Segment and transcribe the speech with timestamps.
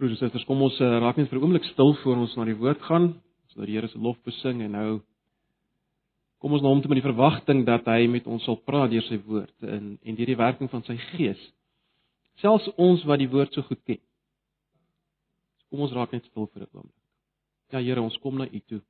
[0.00, 2.46] Broers en susters, kom ons uh, raak net vir 'n oomblik stil voor ons na
[2.48, 3.20] die woord gaan.
[3.44, 5.02] Ons nou die Here se lof besing en nou
[6.40, 9.04] kom ons na hom toe met die verwagting dat hy met ons sal praat deur
[9.04, 11.42] sy woord en en deur die werking van sy gees.
[12.40, 14.00] Selfs ons wat die woord so goed ken.
[15.68, 17.04] Kom ons raak net stil vir 'n oomblik.
[17.72, 18.82] Ja Here, ons kom na U toe.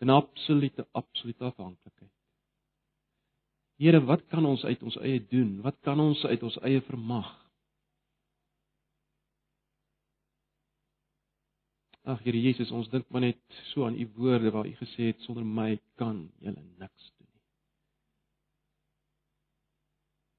[0.00, 2.10] In absolute absolute afhanklikheid.
[3.78, 5.62] Here, wat kan ons uit ons eie doen?
[5.62, 7.45] Wat kan ons uit ons eie vermag?
[12.06, 15.24] Ag Here Jesus, ons dink maar net so aan u woorde waar u gesê het
[15.26, 17.42] sonder my kan julle niks doen nie.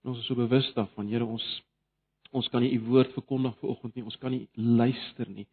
[0.07, 1.47] Ons is so bewus daarvan, Here, ons
[2.31, 4.05] ons kan nie u woord verkondig vanoggend nie.
[4.07, 5.47] Ons kan nie luister nie.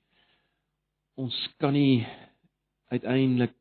[1.19, 2.07] Ons kan nie
[2.95, 3.55] uiteindelik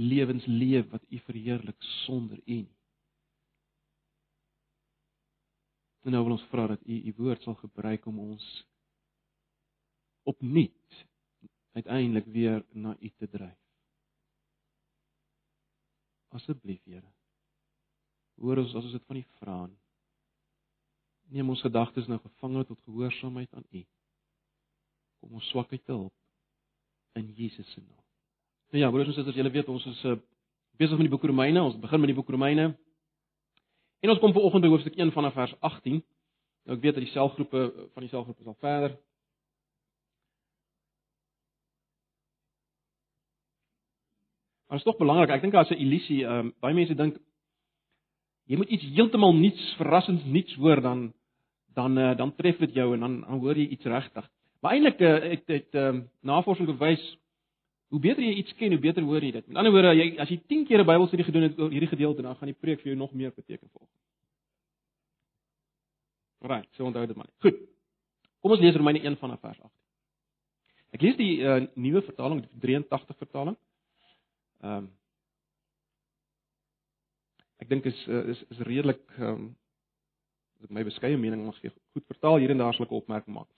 [0.00, 2.76] lewens leef wat u verheerlik sonder u nie.
[6.08, 8.48] En nou wil ons vra dat u u woord sal gebruik om ons
[10.28, 11.04] opnuut
[11.72, 13.58] uiteindelik weer na U te dryf.
[16.28, 17.06] Asseblief, Here.
[18.40, 19.56] Hoor ons as ons dit van U vra.
[21.30, 23.82] Neem ons gedagtes nou gevange tot gehoorsaamheid aan U.
[25.20, 26.14] Kom ons swakheid te help
[27.18, 28.04] in Jesus se naam.
[28.70, 30.14] Nou ja, broers en susters, julle weet ons is uh,
[30.78, 31.62] besig met die boek Romeine.
[31.62, 32.70] Ons begin met die boek Romeine.
[34.00, 36.00] En ons kom vanoggend by hoofstuk 1 vanaf vers 18.
[36.64, 38.94] Nou ek weet dat die selgroepe van die selgroepe is al verder.
[44.70, 45.30] Maar dit is tog belangrik.
[45.34, 46.24] Ek dink daar's 'n illusie.
[46.24, 47.16] Ehm um, baie mense dink
[48.46, 51.12] jy moet iets heeltemal nuuts, verrassends nuuts hoor dan
[51.74, 54.30] dan uh, dan tref dit jou en dan dan hoor jy iets regtig.
[54.60, 57.18] Maar eintlik uh, het het ehm um, navorsing bewys
[57.88, 59.46] hoe beter jy iets ken, hoe beter hoor jy dit.
[59.46, 62.22] Met ander woorde, jy as jy 10 keer 'n Bybelstudie gedoen het oor hierdie gedeelte,
[62.22, 63.88] dan gaan die preek vir jou nog meer beteken volg.
[66.38, 67.28] Right, so onthou dit maar.
[67.38, 67.58] Goed.
[68.40, 69.72] Kom ons lees Romeine 1 vanaf vers 8.
[70.92, 73.56] Ek lees die uh, nuwe vertaling, die 83 vertaling.
[74.62, 74.90] Ehm um,
[77.60, 79.48] ek dink is is is redelik ehm um,
[80.60, 83.48] as ek my beskeie mening mag gee, goed vertaal hier en daar sulke opmerking maak.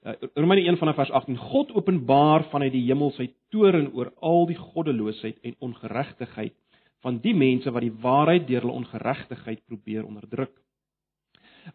[0.00, 1.36] Uh, Romeine 1 vanaf vers 18.
[1.36, 6.56] God openbaar vanuit die hemel sy toorn oor al die goddeloosheid en ongeregtigheid
[7.04, 10.52] van die mense wat die waarheid deur hulle ongeregtigheid probeer onderdruk.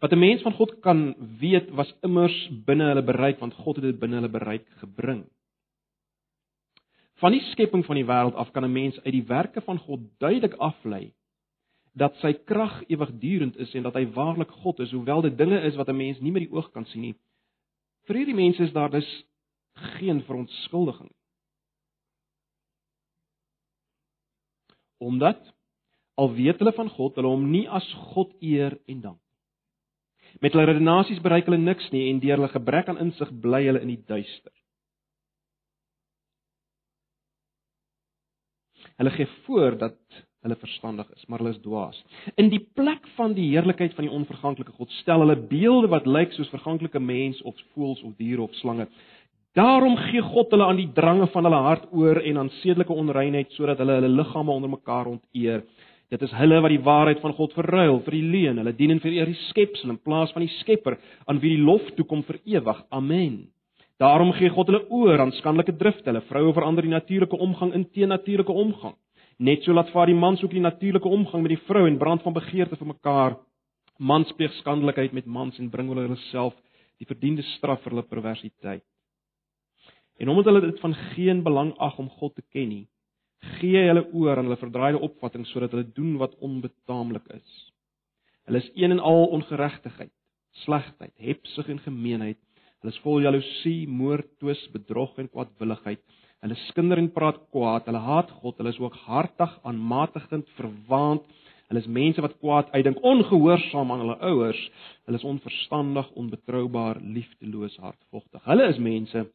[0.02, 3.84] Wat 'n mens van God kan weet was immers binne hulle bereik want God het
[3.84, 5.24] dit binne hulle bereik gebring.
[7.16, 10.00] Van die skepping van die wêreld af kan 'n mens uit die werke van God
[10.18, 11.14] duidelik aflei
[11.96, 15.76] dat sy krag ewigdurend is en dat hy waarlik God is, hoewel dit dinge is
[15.76, 17.14] wat 'n mens nie met die oog kan sien nie.
[18.04, 19.24] Vir hierdie mense is daar dus
[19.74, 21.10] geen verontskuldiging.
[24.98, 25.54] Omdat
[26.14, 29.20] al weet hulle van God, hulle hom nie as God eer en dank.
[30.40, 33.80] Met hulle redenasies bereik hulle niks nie en deur hulle gebrek aan insig bly hulle
[33.84, 34.55] in die duister.
[38.96, 39.98] Hulle gee voor dat
[40.46, 41.98] hulle verstandig is, maar hulle is dwaas.
[42.38, 46.36] In die plek van die heerlikheid van die onverganklike God stel hulle beelde wat lyk
[46.36, 48.86] soos verganklike mens of voëls of diere of slange.
[49.56, 53.54] Daarom gee God hulle aan die drange van hulle hart oor en aan sedelike onreinheid
[53.56, 55.64] sodat hulle hulle liggame onder mekaar onteer.
[56.12, 58.60] Dit is hulle wat die waarheid van God verruil vir die leuen.
[58.60, 61.88] Hulle dien en vereer die skepsel in plaas van die Skepper aan wie die lof
[61.96, 62.84] toe kom vir ewig.
[62.94, 63.46] Amen.
[63.96, 66.10] Daarom gee God hulle oor aan skandelike drifte.
[66.10, 68.96] Hulle vroue verander die natuurlike omgang in teennatuurlike omgang.
[69.38, 72.24] Net so laat vaar die man soek die natuurlike omgang met die vrou en brand
[72.24, 73.38] van begeerte vir mekaar.
[73.98, 76.54] Mans pleeg skandelikheid met mans en bring hulle hulself
[77.00, 78.84] die verdiende straf vir hulle perversiteit.
[80.20, 82.86] En omdat hulle dit van geen belang ag om God te ken nie,
[83.58, 87.56] gee hulle oor aan hulle verdraaide opvatting sodat hulle doen wat onbetaamlik is.
[88.48, 90.12] Hulle is een en al ongeregtigheid,
[90.64, 92.40] slegheid, hebsug en gemeenheid
[92.86, 95.98] Hulle is vol jaloesie, moord, twis, bedrog en kwaadwilligheid.
[96.44, 97.88] Hulle skinder en praat kwaad.
[97.90, 98.54] Hulle haat God.
[98.60, 101.26] Hulle is ook hartig, aanmatigend, verwaand.
[101.66, 104.62] Hulle is mense wat kwaad uitdink, ongehoorsaam aan hulle ouers.
[105.08, 108.46] Hulle is onverstandig, onbetroubaar, liefdeloos, hardvogtig.
[108.46, 109.26] Hulle is mense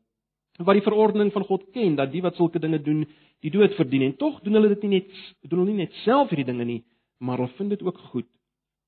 [0.62, 3.04] wat die verordening van God ken dat die wat sulke dinge doen,
[3.44, 5.16] die dood verdien en tog doen hulle dit nie net
[5.48, 6.84] doen hulle nie net self hierdie dinge nie,
[7.20, 8.30] maar hulle vind dit ook goed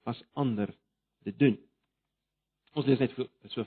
[0.07, 0.71] as ander
[1.27, 1.57] dit doen.
[2.77, 3.17] Ons lees net
[3.51, 3.65] so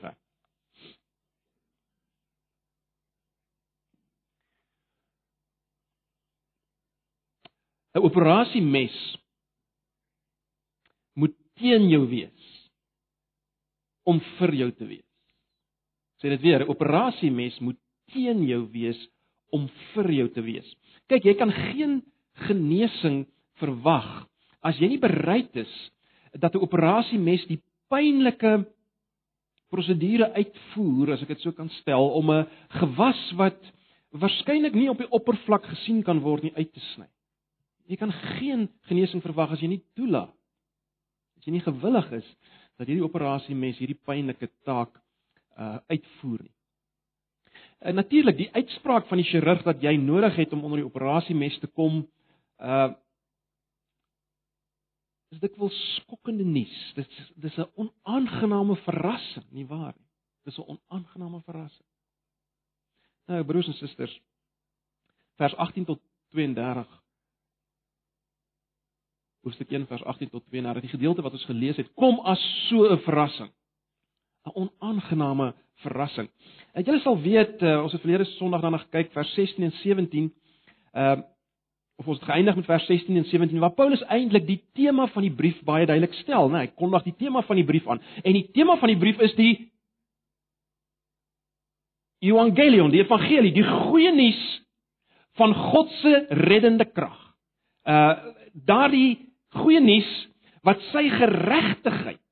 [7.97, 8.97] 'n operasiemes
[11.17, 12.53] moet teen jou wees
[14.05, 15.09] om vir jou te wees.
[16.21, 17.79] Sê dit weer, 'n operasiemes moet
[18.13, 19.01] teen jou wees
[19.51, 20.69] om vir jou te wees.
[21.09, 22.03] Kyk, jy kan geen
[22.47, 23.27] genesing
[23.57, 24.27] verwag
[24.61, 25.73] as jy nie bereid is
[26.35, 28.67] dat 'n operasiemes die pynlike
[29.71, 33.73] prosedure uitvoer, as ek dit so kan stel, om 'n gewas wat
[34.13, 37.07] waarskynlik nie op die oppervlak gesien kan word nie uit te sny.
[37.87, 40.35] Jy kan geen genesing verwag as jy nie toelaat.
[41.39, 42.29] As jy nie gewillig is
[42.77, 44.99] dat hierdie operasie mes hierdie pynlike taak
[45.57, 46.53] uh uitvoer nie.
[47.81, 51.37] Uh, Natuurlik, die uitspraak van die chirurg dat jy nodig het om onder die operasie
[51.37, 52.03] mes te kom,
[52.61, 52.93] uh
[55.35, 56.77] is dit wel skokkende nuus.
[56.95, 60.09] Dit is dis 'n onaangename verrassing, nie waar nie?
[60.45, 61.87] Dis 'n onaangename verrassing.
[63.27, 64.21] Nou broers en susters,
[65.37, 66.01] vers 18 tot
[66.31, 67.03] 32
[69.47, 72.83] Hoofstuk 1 vers 18 tot 32, die gedeelte wat ons gelees het, kom as so
[72.83, 73.51] 'n verrassing.
[74.47, 75.55] 'n Onaangename
[75.85, 76.29] verrassing.
[76.75, 80.33] En julle sal weet, uh, ons het verlede Sondag daarna gekyk vers 16 en 17.
[80.93, 81.25] Ehm uh,
[81.99, 85.23] of ons het geëindig met vers 16 en 17 waar Paulus eintlik die tema van
[85.23, 86.53] die brief baie duidelik stel, né?
[86.53, 88.03] Nee, hy kondig die tema van die brief aan.
[88.23, 89.73] En die tema van die brief is die
[92.19, 94.43] Evangelion, die evangelie, die goeie nuus
[95.37, 97.17] van God se reddende krag.
[97.85, 99.26] Uh daardie
[99.63, 100.09] goeie nuus
[100.67, 102.23] wat sy geregtigheid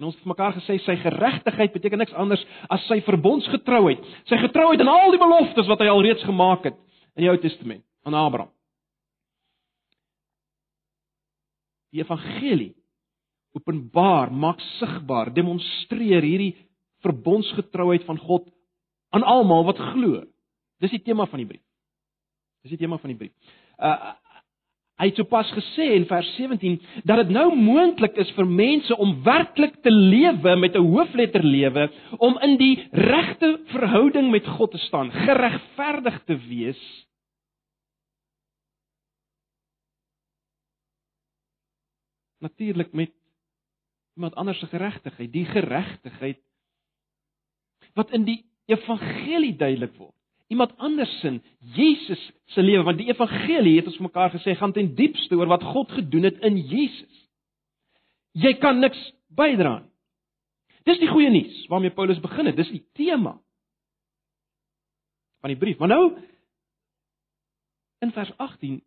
[0.00, 2.42] en ons het mekaar gesê sy geregtigheid beteken niks anders
[2.72, 4.02] as sy verbondsgetrouheid.
[4.26, 6.78] Sy getrouheid aan al die beloftes wat hy alreeds gemaak het
[7.14, 8.50] in die Ou Testament aan Abraham.
[11.94, 12.72] Die evangelie
[13.54, 16.56] openbaar, maak sigbaar, demonstreer hierdie
[17.06, 18.48] verbondsgetrouheid van God
[19.14, 20.24] aan almal wat glo.
[20.82, 21.62] Dis die tema van die brief.
[22.66, 23.54] Dis die tema van die brief.
[23.78, 24.14] Uh
[25.00, 29.16] hy het sopas gesê in vers 17 dat dit nou moontlik is vir mense om
[29.26, 34.78] werklik te lewe met 'n hoofletter lewe, om in die regte verhouding met God te
[34.78, 37.04] staan, geregverdig te wees
[42.44, 43.12] natuurlik met
[44.14, 46.40] iemand anders se geregtigheid, die geregtigheid
[47.94, 50.13] wat in die evangelie duidelik word.
[50.54, 51.40] Iemand anders sin
[51.74, 52.20] Jesus
[52.54, 55.90] se lewe, want die evangelie het ons mekaar gesê gaan ten diepste oor wat God
[55.96, 57.24] gedoen het in Jesus.
[58.38, 59.00] Jy kan niks
[59.34, 59.90] bydra nie.
[60.84, 62.58] Dis die goeie nuus waarmee Paulus begin het.
[62.60, 63.38] Dis die tema
[65.40, 65.78] van die brief.
[65.80, 66.04] Maar nou
[68.04, 68.82] in vers 18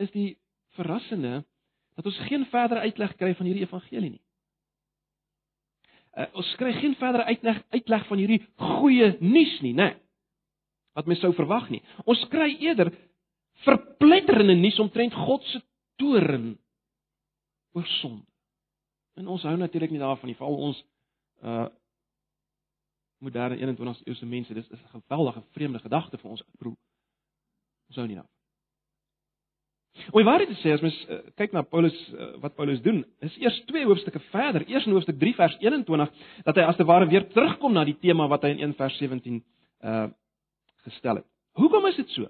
[0.00, 0.38] is die
[0.76, 1.42] verrassende
[1.96, 4.22] dat ons geen verdere uitleg kry van hierdie evangelie nie.
[6.16, 9.92] Uh, ons kry geen verdere uitleg uitleg van hierdie goeie nuus nie, né?
[10.96, 11.82] Wat mens sou verwag nie.
[12.08, 12.92] Ons kry eerder
[13.66, 15.60] verpletterende nuus omtrent God se
[16.00, 16.54] toorn
[17.76, 18.24] oor sonde.
[19.16, 20.84] En ons hou natuurlik nie daarvan nie, veral ons
[21.44, 21.66] uh
[23.24, 26.76] moderne 21ste eeuse mense, dis is 'n geweldige vreemde gedagte vir ons, bro.
[27.88, 28.36] Ons hou nie daarvan.
[30.12, 33.36] Oor waar dit sê as mens uh, kyk na Paulus uh, wat Paulus doen, is
[33.40, 36.12] eers twee hoofstukke verder, eers in hoofstuk 3 vers 21
[36.44, 38.98] dat hy as te ware weer terugkom na die tema wat hy in 1 vers
[38.98, 39.42] 17
[39.80, 40.06] uh
[40.86, 41.26] gestel het.
[41.58, 42.28] Hoekom is dit so?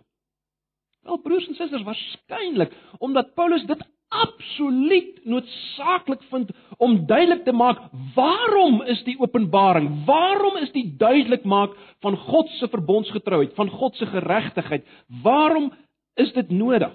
[1.07, 7.81] Wel broers en susters, waarskynlik omdat Paulus dit absoluut noodsaaklik vind om duidelik te maak
[8.15, 10.05] waarom is die openbaring?
[10.07, 11.75] Waarom is die duidelik maak
[12.05, 14.87] van God se verbondsgetrouheid, van God se geregtigheid?
[15.23, 15.73] Waarom
[16.15, 16.95] is dit nodig?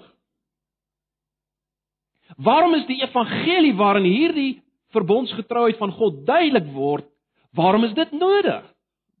[2.36, 4.62] Waarom is die evangelie waarin hierdie
[4.92, 7.08] verbondsgetrouheid van God duidelik word,
[7.52, 8.64] waarom is dit nodig?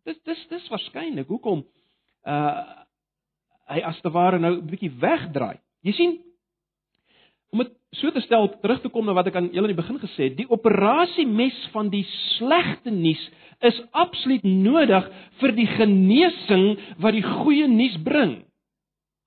[0.08, 1.62] Dis dis dis waarskynlik hoekom
[2.26, 2.82] uh
[3.72, 5.56] hy as te ware nou 'n bietjie wegdraai.
[5.82, 6.18] Jy sien
[7.52, 9.82] om dit so te stel terug te kom na wat ek aan julle in die
[9.82, 12.04] begin gesê het, die operasie mes van die
[12.36, 13.22] slegte nuus
[13.60, 15.08] is absoluut nodig
[15.40, 18.42] vir die genesing wat die goeie nuus bring.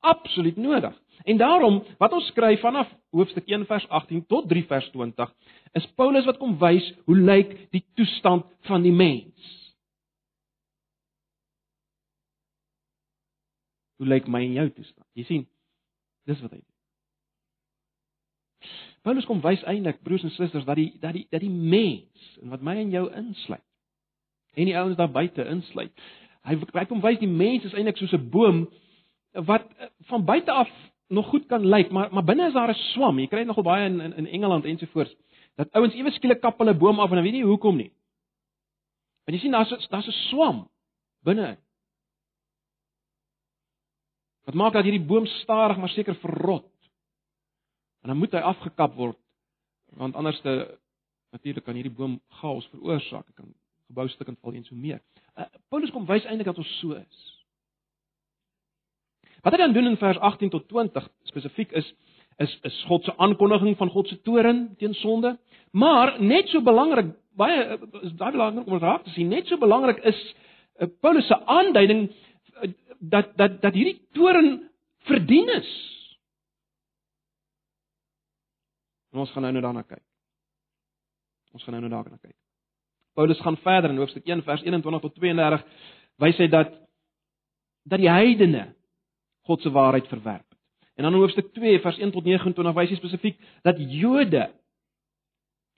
[0.01, 0.93] Absoluut nodig.
[1.25, 5.31] En daarom wat ons skryf vanaf hoofstuk 1 vers 18 tot 3 vers 20
[5.73, 9.64] is Paulus wat kom wys hoe lyk die toestand van die mens.
[13.97, 15.07] Hoe lyk my en jou toestand?
[15.13, 15.43] Jy sien,
[16.25, 16.71] dis wat hy doen.
[19.05, 22.49] Paulus kom wys eintlik broers en susters dat die dat die dat die mens en
[22.49, 23.61] wat my en jou insluit
[24.55, 25.91] en die ouens daar buite insluit.
[26.47, 28.65] Hy hy kom wys die mens is eintlik soos 'n boom
[29.45, 29.67] wat
[30.09, 30.71] van buite af
[31.07, 33.19] nog goed kan lyk, maar maar binne is daar 'n swam.
[33.19, 35.15] Jy kry dit nogal baie in in, in Engeland ensovoorts.
[35.55, 37.91] Dat ouens ewe skielik kap hulle boom af en dan weet jy hoekom nie.
[39.25, 40.69] Want jy sien daar's daar's 'n swam
[41.23, 41.57] binne.
[44.45, 46.69] Wat maak dat hierdie boom stadig maar seker verrot.
[48.05, 49.19] En dan moet hy afgekap word
[49.95, 50.51] want anders te
[51.31, 53.27] natuurlik kan hierdie boom chaos veroorsaak.
[53.35, 53.53] Kan
[53.87, 55.01] geboustukke val en so meer.
[55.37, 57.23] Uh, Paulus kom wys eintlik dat ons so is.
[59.45, 61.93] Wat hy dan doen in vers 18 tot 20 spesifiek is
[62.43, 65.37] is is God se aankondiging van God se toorn teen sonde,
[65.71, 69.29] maar net so belangrik baie is baie belangrik om raak te sien.
[69.29, 70.19] Net so belangrik is
[70.81, 72.09] uh, Paulus se aanduiding
[73.09, 74.71] dat dat dat hierdie toren
[75.09, 75.71] verdien is.
[79.13, 80.03] En ons gaan nou nou daarna kyk.
[81.55, 82.35] Ons gaan nou nou daarna kyk.
[83.15, 85.63] Paulus gaan verder in hoofstuk 1 vers 21 tot 32
[86.19, 86.73] wys hy dat
[87.85, 88.73] dat die heidene
[89.45, 90.47] God se waarheid verwerp.
[90.95, 94.49] En dan in hoofstuk 2 vers 1 tot 29 wys hy spesifiek dat Jode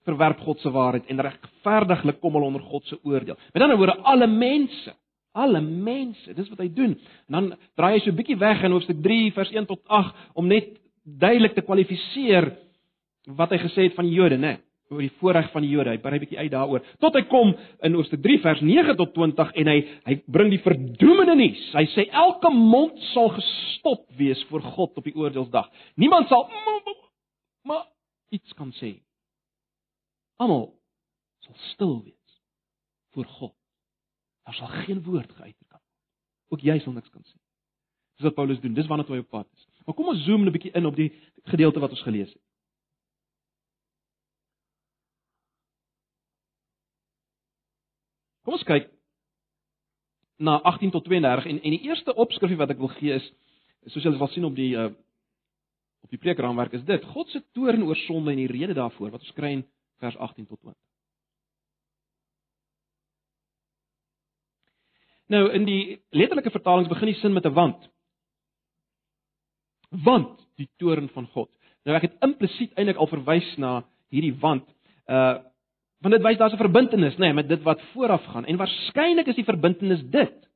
[0.08, 3.38] verwerp God se waarheid en regverdiglik kom hulle onder God se oordeel.
[3.54, 4.94] Met ander woorde alle mense,
[5.38, 6.96] alle mense, dis wat hy doen.
[7.30, 10.16] En dan draai hy so 'n bietjie weg in hoofstuk 3 vers 1 tot 8
[10.34, 12.52] om net duidelik te kwalifiseer
[13.38, 14.58] wat hy gesê het van die Jode, né?
[14.58, 15.92] Nee oor die voorreg van die Jode.
[15.92, 16.86] Hy berei bietjie uit daaroor.
[17.04, 17.54] Tot hy kom
[17.86, 19.78] in Hoofstuk 3 vers 9 tot 20 en hy
[20.08, 21.64] hy bring die verdoemende nuus.
[21.76, 25.68] Hy sê elke mond sal gestop wees voor God op die oordeelsdag.
[26.00, 26.48] Niemand sal
[27.68, 27.84] maar
[28.32, 28.96] iets kan sê.
[30.40, 30.70] Almal
[31.44, 32.40] sal stil wees
[33.16, 33.57] voor God.
[34.48, 35.82] Daar sal geen woord geuiter kan.
[36.48, 37.36] Ook jy sal niks kan sê.
[38.16, 38.74] Dis wat Paulus doen.
[38.74, 39.66] Dis waarna hy op pad is.
[39.86, 41.12] Maar kom ons zoom 'n bietjie in op die
[41.52, 42.44] gedeelte wat ons gelees het.
[48.48, 48.88] Kom ons kyk
[50.38, 53.34] na 18 tot 32 en en die eerste opskrifie wat ek wil gee is
[53.92, 54.92] soos julle sal sien op die uh,
[56.04, 59.22] op die preekraamwerk is dit God se toorn oor sonde en die rede daarvoor wat
[59.22, 59.66] ons kry in
[60.00, 60.87] vers 18 tot 20.
[65.28, 67.90] Nou in die letterlike vertalings begin die sin met 'n want.
[69.90, 71.50] Want die toorn van God.
[71.84, 74.68] Nou ek het implisiet eintlik al verwys na hierdie want.
[75.08, 75.44] Uh
[75.98, 79.28] Want dit wys daar's 'n verbintenis, nê, nee, met dit wat vooraf gaan en waarskynlik
[79.28, 80.48] is die verbintenis dit.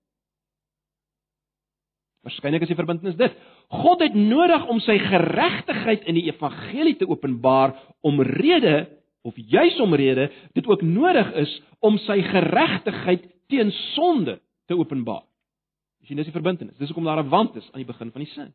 [2.21, 3.33] Waarskynlik is die verbintenis dit.
[3.67, 8.87] God het nodig om sy geregtigheid in die evangelie te openbaar omrede
[9.21, 14.39] of juis omrede dit ook nodig is om sy geregtigheid teen sonde
[14.71, 15.23] te openbaar.
[16.01, 16.77] Jy sien dis die verbintenis.
[16.79, 18.53] Dis hoekom daar 'n wand is aan die begin van die sin.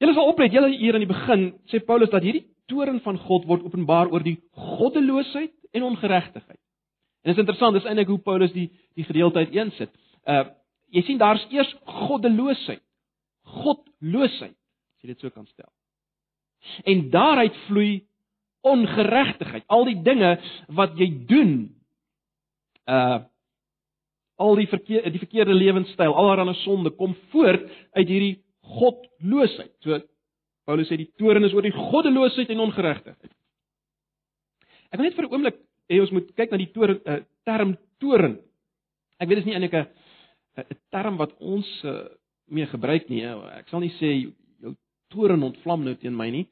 [0.00, 3.44] Julle sal oplet, julle hier aan die begin sê Paulus dat hierdie toorn van God
[3.44, 6.60] word openbaar oor die goddeloosheid en ongeregtigheid.
[7.20, 9.92] En dit is interessant, dis eintlik hoe Paulus die die gedeelte uiteensit.
[10.24, 10.44] Uh
[10.90, 12.82] jy sien daar's eers goddeloosheid.
[13.46, 15.68] Godloosheid, as jy dit so kan stel.
[16.82, 18.06] En daaruit vloei
[18.66, 19.64] ongeregtigheid.
[19.68, 20.32] Al die dinge
[20.68, 21.52] wat jy doen
[22.88, 23.20] uh
[24.40, 28.36] al die verkeerde die verkeerde lewenstyl, allerlei sonde kom voort uit hierdie
[28.78, 29.74] godloosheid.
[29.84, 30.00] So
[30.68, 33.32] Paulus sê die toorn is oor die goddeloosheid en ongeregtigheid.
[34.90, 35.58] Ek wil net vir 'n oomblik
[35.90, 38.38] hê ons moet kyk na die toorn uh, term toorn.
[39.18, 39.86] Ek weet dit is nie eintlik 'n
[40.62, 42.08] 'n term wat ons uh,
[42.48, 43.24] mee gebruik nie.
[43.58, 44.30] Ek sal nie sê
[44.62, 44.74] jou
[45.10, 46.46] toorn ontvlam nou teen my nie.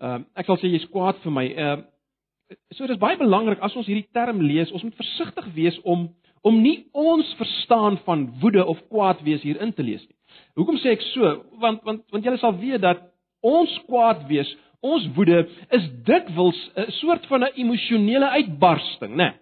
[0.00, 1.46] Ehm uh, ek sal sê jy's kwaad vir my.
[1.46, 5.78] Ehm uh, so dis baie belangrik as ons hierdie term lees, ons moet versigtig wees
[5.84, 6.10] om
[6.42, 10.16] om nie ons verstaan van woede of kwaad wees hier in te lees nie.
[10.58, 11.32] Hoekom sê ek so?
[11.62, 13.02] Want want want julle sal weet dat
[13.46, 14.50] ons kwaad wees,
[14.82, 15.44] ons woede
[15.76, 19.30] is dikwels 'n soort van 'n emosionele uitbarsting, né?
[19.30, 19.34] Nee.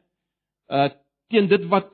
[0.69, 0.89] Uh
[1.31, 1.91] teen dit wat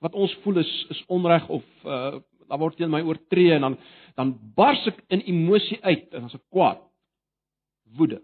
[0.00, 3.78] wat ons voel is is onreg of uh daar word teen my oortree en dan
[4.16, 6.80] dan bars ek in emosie uit en as ek kwaad
[7.96, 8.22] woede.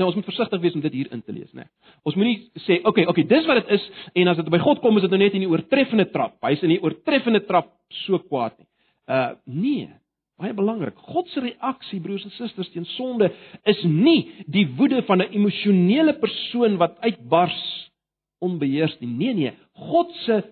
[0.00, 1.66] Nou ons moet versigtig wees om dit hier in te lees, né?
[1.66, 1.96] Nee.
[2.08, 4.58] Ons moenie sê, "Oké, okay, oké, okay, dis wat dit is" en as dit by
[4.58, 6.38] God kom is dit nou net in die oortreffende trap.
[6.40, 8.66] Hy's in die oortreffende trap so kwaad nie.
[9.06, 9.88] Uh nee.
[10.38, 10.96] Baie belangrik.
[10.96, 13.30] God se reaksie, broers en susters, teen sonde
[13.64, 17.90] is nie die woede van 'n emosionele persoon wat uitbars
[18.40, 19.08] onbeheers nie.
[19.08, 20.42] Nee nee, God se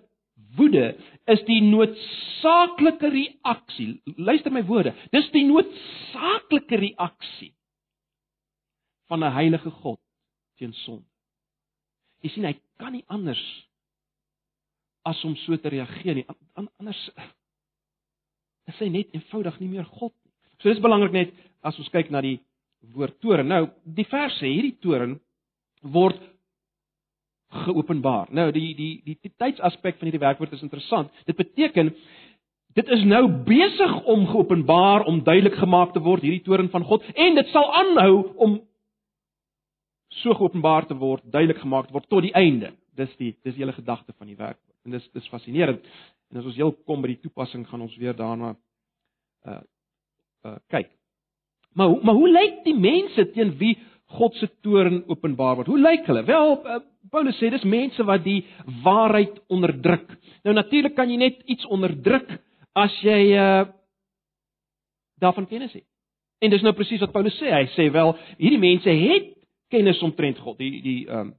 [0.55, 4.01] woede is die noodsaaklike reaksie.
[4.15, 4.93] Luister my woorde.
[5.11, 7.53] Dis die noodsaaklike reaksie
[9.09, 9.99] van 'n heilige God
[10.57, 11.05] teen sonde.
[12.21, 13.41] Jy sien hy kan nie anders
[15.07, 16.25] as om so te reageer nie.
[16.55, 17.09] Anders
[18.69, 20.33] is hy net eenvoudig nie meer God nie.
[20.59, 21.33] So dis belangrik net
[21.65, 22.39] as ons kyk na die
[22.95, 23.47] woord toren.
[23.47, 25.17] Nou, die vers sê hierdie toren
[25.81, 26.19] word
[27.65, 28.29] geopenbaar.
[28.35, 31.09] Nou die die die, die tydsaspek van hierdie werkwoord is interessant.
[31.25, 31.93] Dit beteken
[32.77, 37.07] dit is nou besig om geopenbaar om duidelik gemaak te word hierdie toren van God
[37.15, 38.59] en dit sal aanhou om
[40.09, 42.73] so geopenbaar te word, duidelik gemaak word tot die einde.
[42.97, 44.77] Dis die dis die hele gedagte van die werkwoord.
[44.85, 45.85] En dis dis fascinerend.
[46.29, 48.55] En as ons heel kom by die toepassing gaan ons weer daarna
[49.47, 49.61] uh
[50.45, 50.91] uh kyk.
[51.77, 53.77] Maar maar hoe lyk die mense teen wie
[54.17, 55.69] God se toorn openbaar word?
[55.69, 56.23] Hoe lyk hulle?
[56.25, 56.79] Wel uh,
[57.13, 58.41] Paulus sê dis mense wat die
[58.83, 60.09] waarheid onderdruk.
[60.43, 62.31] Nou natuurlik kan jy net iets onderdruk
[62.73, 63.67] as jy uh
[65.19, 65.83] daarvan kennis het.
[66.39, 67.49] En dis nou presies wat Paulus sê.
[67.51, 69.33] Hy sê wel hierdie mense het
[69.69, 70.57] kennis omtrent God.
[70.57, 71.35] Die die ehm um,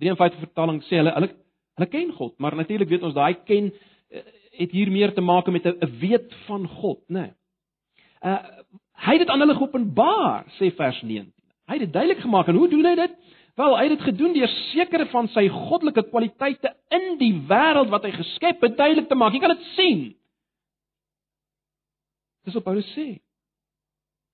[0.00, 1.28] 53 vertaling sê hulle hulle
[1.76, 4.22] hulle ken God, maar natuurlik weet ons daai ken uh,
[4.56, 7.20] het hier meer te maak met 'n weet van God, né?
[7.20, 7.32] Nee.
[8.32, 8.42] Uh
[9.00, 11.32] hy het dit aan hulle geopenbaar, sê vers 19.
[11.66, 13.12] Hy het dit duidelik gemaak en hoe doen hy dit?
[13.56, 18.04] Wel, hy het dit gedoen deur sekere van sy goddelike kwaliteite in die wêreld wat
[18.04, 19.32] hy geskep het duidelik te maak.
[19.32, 20.02] Jy kan dit sien.
[22.44, 23.20] Dis wat Paulus sê.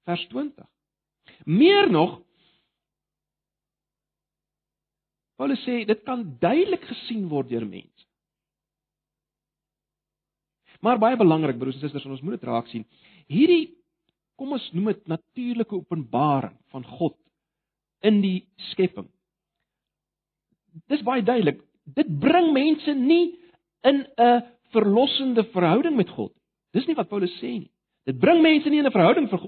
[0.06, 0.66] Vers 20.
[1.44, 2.20] Meer nog
[5.36, 8.04] Paulus sê dit kan duidelik gesien word deur mense.
[10.80, 12.84] Maar baie belangrik broers en susters, ons moet dit raak sien.
[13.32, 13.76] Hierdie
[14.36, 17.16] kom ons noem dit natuurlike openbaring van God
[18.04, 19.08] in die skepping.
[20.92, 21.62] Dis baie duidelik.
[21.96, 23.36] Dit bring mense nie
[23.84, 26.32] in 'n verlossende verhouding met God.
[26.72, 27.70] Dis nie wat Paulus sê nie.
[28.06, 29.40] Dit bring mense nie in 'n verhouding vir,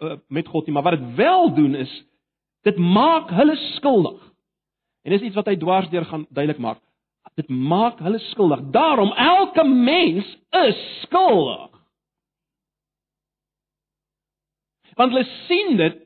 [0.00, 2.04] uh, met God nie, maar wat dit wel doen is
[2.62, 4.25] dit maak hulle skuldig.
[5.06, 6.80] En dis iets wat hy dwars deur gaan duidelik maak.
[7.38, 8.64] Dit maak hulle skuldig.
[8.74, 11.70] Daarom elke mens is skuldig.
[14.98, 16.00] Want hulle sien dit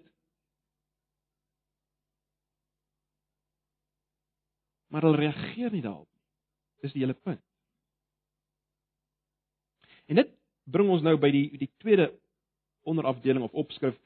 [4.90, 6.26] maar hulle reageer nie daarop nie.
[6.82, 7.40] Dis die hele punt.
[10.10, 10.34] En dit
[10.66, 12.10] bring ons nou by die die tweede
[12.90, 13.96] onderafdeling of opskrif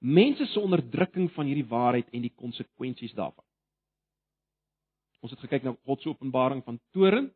[0.00, 3.44] mense se onderdrukking van hierdie waarheid en die konsekwensies daarvan.
[5.20, 7.30] Ons het gekyk na God se openbaring van toren.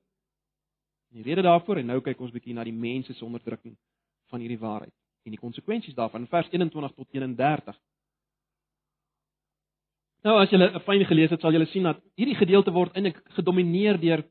[1.10, 3.76] En die rede daarvoor en nou kyk ons bietjie na die mense se onderdrukking
[4.32, 7.76] van hierdie waarheid en die konsekwensies daarvan in vers 21 tot 31.
[10.24, 13.20] Nou as jy 'n fyn gelees het, sal jy sien dat hierdie gedeelte word eintlik
[13.36, 14.24] gedomeineer deur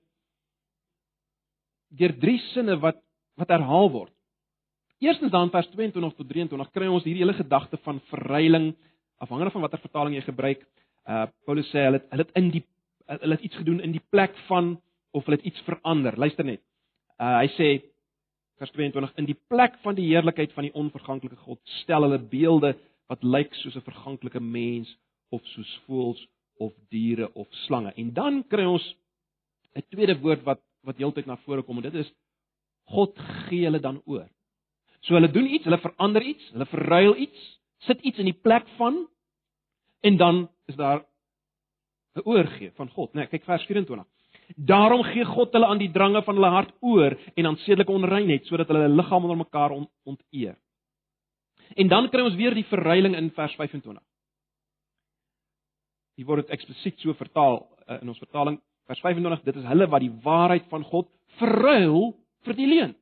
[1.90, 3.02] deur drie sinne wat
[3.38, 4.14] wat herhaal word.
[5.00, 8.76] Eerstens dan vers 22 tot 23 kry ons hierdie hele gedagte van verruiling
[9.18, 10.66] afhangende van watter vertaling jy gebruik.
[11.08, 12.64] Uh Paulus sê hulle hulle het in die
[13.06, 14.82] hulle het iets gedoen in die plek van
[15.12, 16.18] of hulle het iets verander.
[16.18, 16.62] Luister net.
[17.20, 17.70] Uh hy sê
[18.62, 22.74] vers 22 in die plek van die heerlikheid van die onverganklike God stel hulle beelde
[23.12, 24.89] wat lyk soos 'n verganklike mens
[25.30, 26.22] of soos voëls
[26.60, 27.94] of diere of slange.
[27.96, 28.96] En dan kry ons
[29.76, 32.12] 'n tweede woord wat wat heeltyd na vore kom en dit is
[32.92, 34.28] God gee hulle dan oor.
[35.02, 37.39] So hulle doen iets, hulle verander iets, hulle verruil iets,
[37.88, 39.08] sit iets in die plek van
[40.02, 41.06] en dan is daar
[42.21, 43.23] oorgee van God, né?
[43.23, 44.06] Nee, kyk vers 24.
[44.56, 48.45] Daarom gee God hulle aan die drange van hulle hart oor en aan sedelike onreinheid
[48.45, 50.56] sodat hulle hulle liggaam onder mekaar on, onteer.
[51.76, 54.02] En dan kry ons weer die verruiling in vers 25.
[56.19, 59.88] Hier word dit eksplisiet so vertaal uh, in ons vertaling vers 25 dit is hulle
[59.89, 62.12] wat die waarheid van God verruil
[62.45, 62.93] vir die leuen.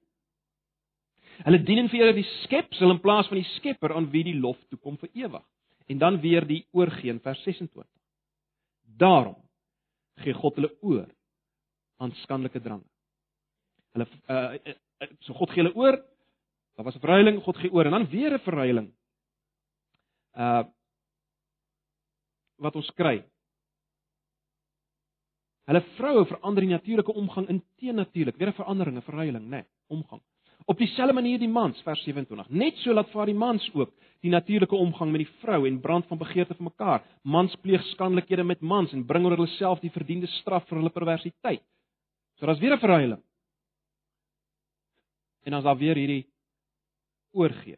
[1.41, 4.59] Hulle dien en vereer die skepsel in plaas van die Skepper aan wie die lof
[4.69, 5.43] toe kom vir ewig.
[5.89, 7.83] En dan weer die oorgeen vers 26.
[8.97, 9.37] Daarom
[10.21, 11.09] gee God hulle oor
[12.01, 12.87] aan skandelike drange.
[13.95, 14.53] Hulle uh,
[15.01, 15.97] uh so God gee hulle oor.
[16.75, 18.93] Daar was 'n verruiling, God gee oor en dan weer 'n verruiling.
[20.33, 20.63] Uh
[22.61, 23.23] wat ons kry.
[25.65, 29.65] Hulle vroue verander die natuurlike omgang in teennatuurlik, weer 'n verandering, 'n verruiling, né, nee,
[29.87, 30.21] omgang.
[30.65, 32.49] Op dieselfde manier die mans, vers 27.
[32.49, 36.05] Net so laat vaar die mans ook die natuurlike omgang met die vrou en brand
[36.07, 37.03] van begeerte vir mekaar.
[37.23, 40.93] Mans pleeg skandelikhede met mans en bring oor hulle self die verdiende straf vir hulle
[40.93, 41.63] perversiteit.
[42.37, 43.21] So daar's weer 'n verruiling.
[45.43, 46.25] En dan is daar weer hierdie
[47.31, 47.77] oorgee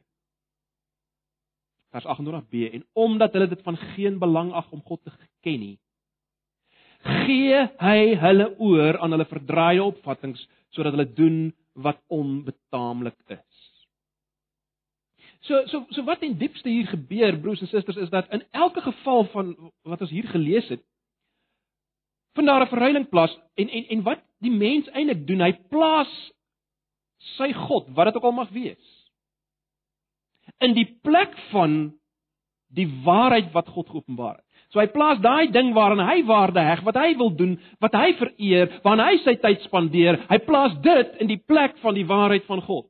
[1.94, 5.14] vers 28b en omdat hulle dit van geen belang ag om God te
[5.46, 5.78] ken nie
[7.04, 10.42] gee hy hulle oor aan hulle verdraaide opvattinge
[10.74, 11.38] sodat hulle doen
[11.74, 13.62] wat onbetaamlik is.
[15.40, 18.82] So so so wat in diepste hier gebeur broers en susters is dat in elke
[18.82, 20.84] geval van wat ons hier gelees het
[22.34, 26.32] vind daar 'n verruiling plaas en en en wat die mens eintlik doen hy plaas
[27.38, 29.04] sy God wat dit ook al mag wees
[30.60, 31.94] in die plek van
[32.74, 34.46] die waarheid wat God geopenbaar het.
[34.74, 38.08] So hy plaas daai ding waaraan hy waarde heg, wat hy wil doen, wat hy
[38.18, 42.48] vereer, waaraan hy sy tyd spandeer, hy plaas dit in die plek van die waarheid
[42.50, 42.88] van God.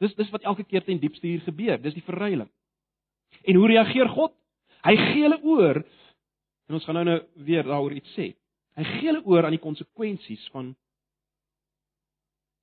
[0.00, 1.76] Dis dis wat elke keer ten diepste hier gebeur.
[1.80, 2.48] Dis die verruiling.
[3.44, 4.32] En hoe reageer God?
[4.84, 5.82] Hy gee hulle oor.
[6.68, 8.30] En ons gaan nou nou weer daaroor iets sê.
[8.76, 10.72] Hy gee hulle oor aan die konsekwensies van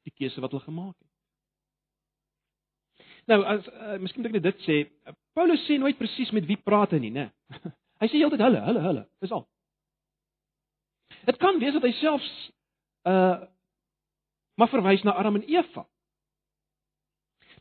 [0.04, 1.10] die keuse wat hulle gemaak het.
[3.32, 4.82] Nou as uh, miskien moet ek dit sê,
[5.38, 7.30] Paulus sê nooit presies met wie praat hy nie, né?
[8.04, 9.46] Hy sê heeltyd hulle, hulle, hulle, dis al.
[11.24, 12.32] Dit kan wees dat hy selfs
[13.08, 13.50] uh
[14.54, 15.82] maar verwys na Adam en Eva.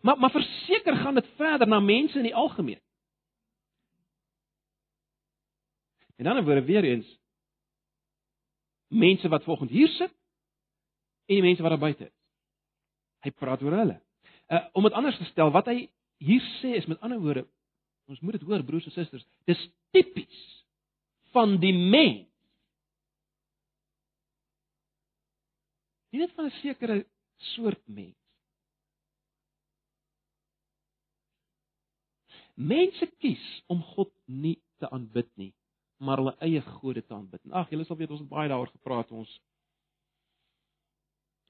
[0.05, 2.81] Maar maar verseker gaan dit verder na mense in die algemeen.
[6.17, 7.19] En dan weer weer eens
[8.89, 10.11] mense wat volgens hier sit
[11.27, 12.17] en die mense wat daar buite is.
[13.21, 14.01] Hy praat oor hulle.
[14.49, 17.47] Uh om dit anders te stel, wat hy hier sê is met ander woorde,
[18.11, 20.41] ons moet dit hoor broers en susters, dis tipies
[21.33, 22.29] van die mens.
[26.13, 27.07] Nie net van 'n sekere
[27.55, 28.17] soort mens.
[32.55, 35.55] Mense kies om God nie te aanbid nie,
[35.97, 37.41] maar hulle eie gode te aanbid.
[37.51, 39.41] Ag, julle sal weet ons het baie daaroor gepraat ons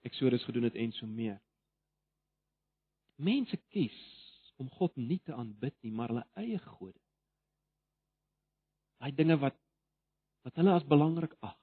[0.03, 1.39] Eksodus gedoen het en so meer.
[3.23, 3.99] Mense kies
[4.59, 6.99] om God nie te aanbid nie, maar hulle eie gode.
[9.03, 9.59] Daai dinge wat
[10.47, 11.59] wat hulle as belangrik ag.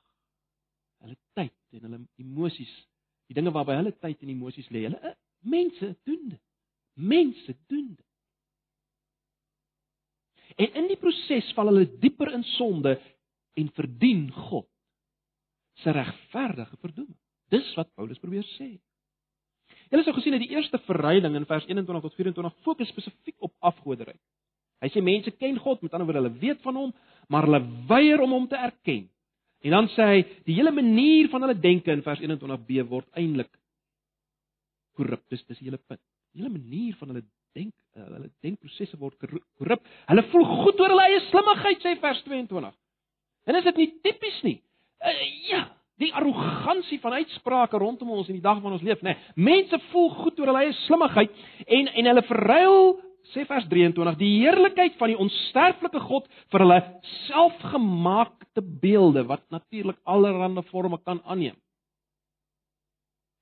[1.03, 2.71] Hulle tyd en hulle emosies,
[3.27, 4.85] die dinge waarby hulle tyd en emosies lê.
[4.87, 5.15] Hulle
[5.47, 6.41] mense doen dit.
[6.99, 8.05] Mense doen dit.
[10.59, 12.97] En in die proses val hulle dieper in sonde
[13.59, 14.67] en verdien God
[15.83, 17.19] se regverdige verdoeming.
[17.51, 18.73] Dis wat Paulus probeer sê.
[19.89, 23.55] Julle sou gesien het die eerste verryding in vers 21 tot 24 fokus spesifiek op
[23.71, 24.17] afgoderry.
[24.79, 26.91] Hy sê mense ken God, met ander woorde hulle weet van hom,
[27.29, 29.07] maar hulle weier om hom te erken.
[29.65, 33.51] En dan sê hy die hele manier van hulle denke in vers 21b word eintlik
[34.97, 35.23] korrup.
[35.31, 36.01] Dis dis die hele punt.
[36.33, 37.25] Die hele manier van hulle
[37.57, 39.83] denk, uh, hulle denkprosesse word korrup.
[40.11, 42.71] Hulle voel goed oor hulle eie slimmigheid sê vers 22.
[43.49, 44.57] En is dit nie tipies nie?
[44.99, 45.13] Uh,
[45.49, 45.61] ja,
[45.99, 49.15] die arrogansie van uitsprake rondom ons in die dag van ons leef, nê.
[49.15, 52.93] Nee, mense voel goed oor hulle eie slimmigheid en en hulle verruil
[53.33, 56.79] sê vers 23 die heerlikheid van die onsterflike God vir hulle
[57.27, 61.57] selfgemaakte beelde wat natuurlik allerlei forme kan aanneem.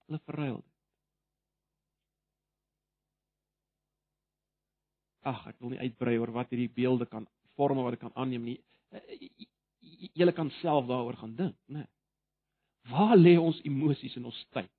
[0.08, 0.60] Hulle verruil.
[5.28, 7.28] Ag, ek wil nie uitbrei oor wat hierdie beelde kan
[7.60, 8.58] forme wat dit kan aanneem nie.
[10.16, 11.84] Julle kan self daaroor gaan dink, né?
[11.84, 11.88] Nee.
[12.88, 14.70] Waar lê ons emosies in ons tyd?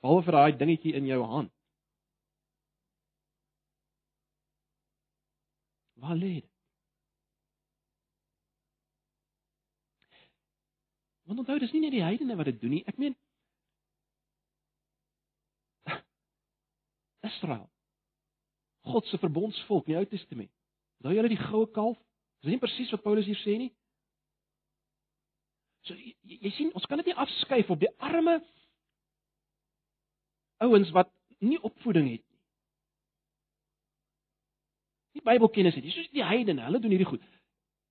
[0.00, 1.50] Behalwe vir daai dingetjie in jou hand.
[6.00, 6.48] Waar lê dit?
[11.22, 12.84] Want onthou, dis nie net die heidene wat dit doen nie.
[12.88, 13.16] Ek meen
[17.28, 17.68] Israel.
[18.88, 20.50] God se verbondsvolk in die Ou Testament.
[20.98, 22.00] Onthou julle die goue kalf?
[22.40, 23.70] Dis nie presies wat Paulus hier sê nie.
[25.84, 28.40] So jy, jy sien, ons kan dit nie afskuif op die arme
[30.64, 32.29] ouens wat nie opvoeding het
[35.20, 35.30] nie.
[35.30, 35.92] Nie Bybelkennis het nie.
[35.92, 37.24] Soos die heidene, hulle doen hierdie goed.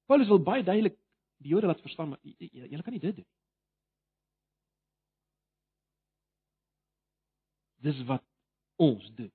[0.10, 0.98] Paulus wil baie duidelik
[1.40, 3.28] die Jode laat verstaan maar julle kan nie dit doen.
[7.80, 8.26] Dis wat
[8.76, 9.32] ons doen.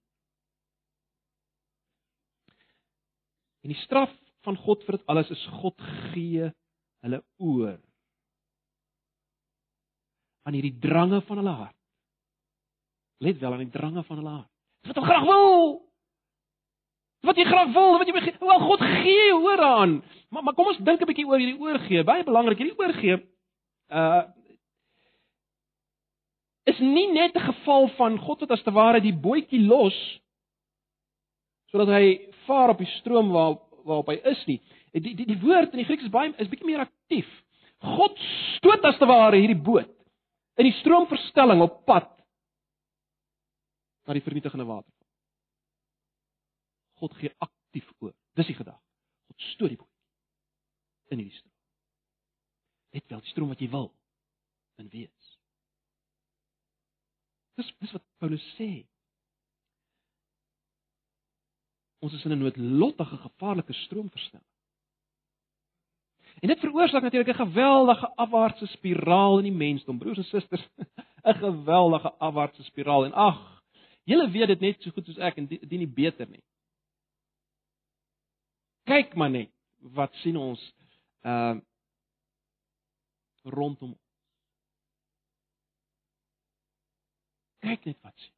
[3.64, 4.12] En die straf
[4.44, 5.80] van God vir dit alles is God
[6.12, 6.50] gee
[7.04, 7.78] hulle oor
[10.44, 11.78] aan hierdie drange van hulle hart.
[13.24, 14.50] Let wel aan die drange van hulle hart.
[14.84, 15.80] Wat hulle graag wil.
[17.24, 20.02] Wat jy graag wil, wat jy wel God gee hoor aan.
[20.28, 22.04] Maar maar kom ons dink 'n bietjie oor hierdie oorgee.
[22.04, 23.22] Baie belangrik, hierdie oorgee
[23.90, 24.24] uh
[26.64, 30.20] is nie net 'n geval van God wat as te ware die bootjie los
[31.70, 34.60] sodat hy vaar op die stroom waar waarop hy is nie.
[34.92, 37.28] Die die die woord in die Grieks is baie is bietjie meer aktief.
[37.78, 38.18] God
[38.56, 39.90] stoot as te ware hierdie boot
[40.56, 42.10] in die stroomverstelling op pad
[44.06, 44.92] na die vernietigende water.
[47.00, 48.14] God gee aktief oor.
[48.34, 48.82] Dis die gedagte.
[49.26, 51.52] God stoot die boot in hierdie stroom.
[52.94, 53.90] Net wel die stroom wat jy wil
[54.82, 55.30] in wees.
[57.58, 58.70] Dis dis wat Paulus sê.
[62.04, 64.50] Ons is in 'n noodlottige gevaarlike stroomverstelling.
[66.42, 70.68] En dit veroorsaak natuurlik 'n geweldige afwaartse spiraal in die mensdom, broers en susters.
[71.24, 73.62] 'n Geweldige afwaartse spiraal en ag,
[74.04, 76.44] julle weet dit net so goed soos ek en dit nie beter nie.
[78.84, 79.52] Kyk maar net
[79.96, 80.62] wat sien ons
[81.24, 81.56] uh
[83.44, 83.92] rondom
[87.64, 88.32] Kyk net wat sien.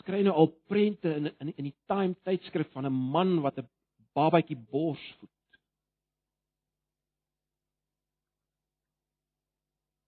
[0.00, 3.68] Skry nou al prente in in in die Time tydskrif van 'n man wat 'n
[4.12, 5.32] babatjie borsvoed.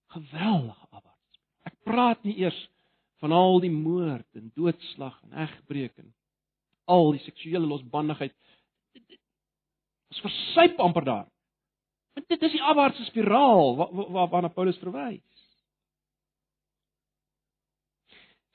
[0.08, 1.40] geweldige afwaarts.
[1.68, 2.58] Ek praat nie eers
[3.22, 6.12] van al die moord en doodslag en egbreek en
[6.88, 8.34] al die seksuele losbandigheid.
[10.08, 11.26] Ons versuip amper daar.
[12.16, 15.22] Want dit is die afwaartse spiraal waarna wa, wa, Paulus verwys.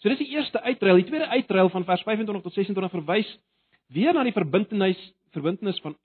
[0.04, 3.30] So dis die eerste uitruil, die tweede uitruil van vers 25 tot 26 verwys
[3.94, 5.00] weer na die verbintenis
[5.32, 5.96] verbintenis van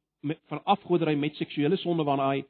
[0.51, 2.45] van afgoderry met seksuele sonde waarna hy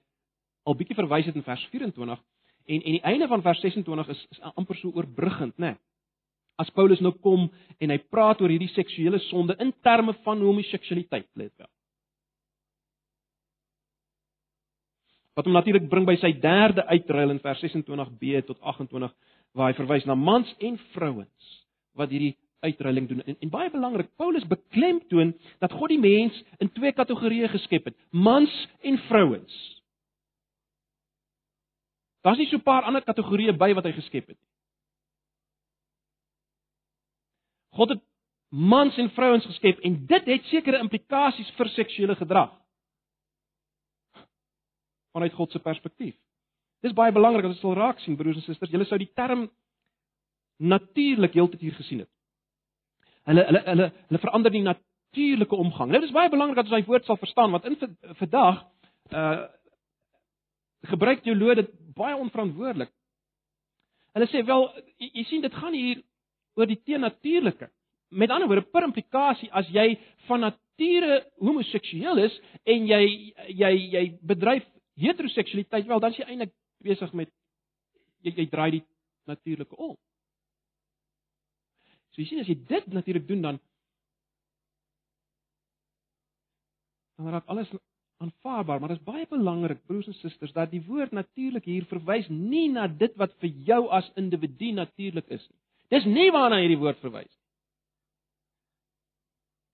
[0.64, 2.20] al bietjie verwys het in vers 24
[2.68, 5.72] en en die einde van vers 26 is, is amper so oorbruggend, né?
[5.72, 5.87] Nee.
[6.58, 7.46] As Paulus nou kom
[7.78, 11.70] en hy praat oor hierdie seksuele sonde in terme van homoseksualiteit, let wel.
[15.38, 19.14] Wat hom natuurlik bring by sy derde uitruil in vers 26b tot 28
[19.54, 21.54] waar hy verwys na mans en vrouens
[21.98, 22.34] wat hierdie
[22.66, 23.22] uitruiling doen.
[23.22, 25.30] En, en baie belangrik, Paulus beklemtoon
[25.62, 29.54] dat God die mens in twee kategorieë geskep het: mans en vrouens.
[32.26, 34.57] Daar's nie so 'n paar ander kategorieë by wat hy geskep het nie.
[37.78, 38.04] God het
[38.48, 42.50] mans en vrouens geskep en dit het sekere implikasies vir seksuele gedrag.
[45.14, 46.16] Vanuit God se perspektief.
[46.82, 49.48] Dis baie belangrik as ons sal raak sien broers en susters, julle sou die term
[50.58, 52.10] natuurlik heeltyd hier gesien het.
[53.28, 55.92] Hulle hulle hulle hulle verander die natuurlike omgang.
[55.92, 57.78] Nou dis baie belangrik dat ons daai woord sal verstaan want in
[58.22, 58.64] vandag
[59.12, 59.46] uh
[60.88, 62.92] gebruik teoloë dit baie onverantwoordelik.
[64.14, 64.62] Hulle sê wel
[65.02, 66.04] jy, jy sien dit gaan hier
[66.58, 67.70] oor die teenatuurlike.
[68.08, 69.92] Met ander woorde per implikasie as jy
[70.26, 73.02] van nature homoseksueel is en jy
[73.54, 74.66] jy jy bedryf
[74.98, 77.30] heteroseksualiteit wel dan is jy eintlik besig met
[78.24, 78.84] jy, jy draai die
[79.28, 79.96] natuurlike om.
[82.14, 83.60] So jy sien as jy dit natuurlik doen dan
[87.18, 87.70] dan raak alles
[88.22, 92.26] aanvaarbaar, maar dit is baie belangrik broers en susters dat die woord natuurlik hier verwys
[92.30, 95.58] nie na dit wat vir jou as individu natuurlik is nie.
[95.92, 97.36] Dis nie waarna hierdie woord verwys nie.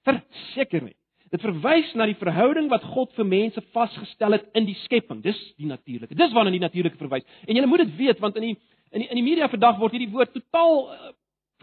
[0.05, 0.97] Verseker nie.
[1.35, 5.23] Dit verwys na die verhouding wat God vir mense vasgestel het in die skepping.
[5.25, 6.15] Dis die natuurlike.
[6.15, 7.27] Dis waarna die natuurlike verwys.
[7.49, 8.55] En jy moet dit weet want in die
[8.95, 11.11] in die in die media vandag word hierdie woord totaal uh,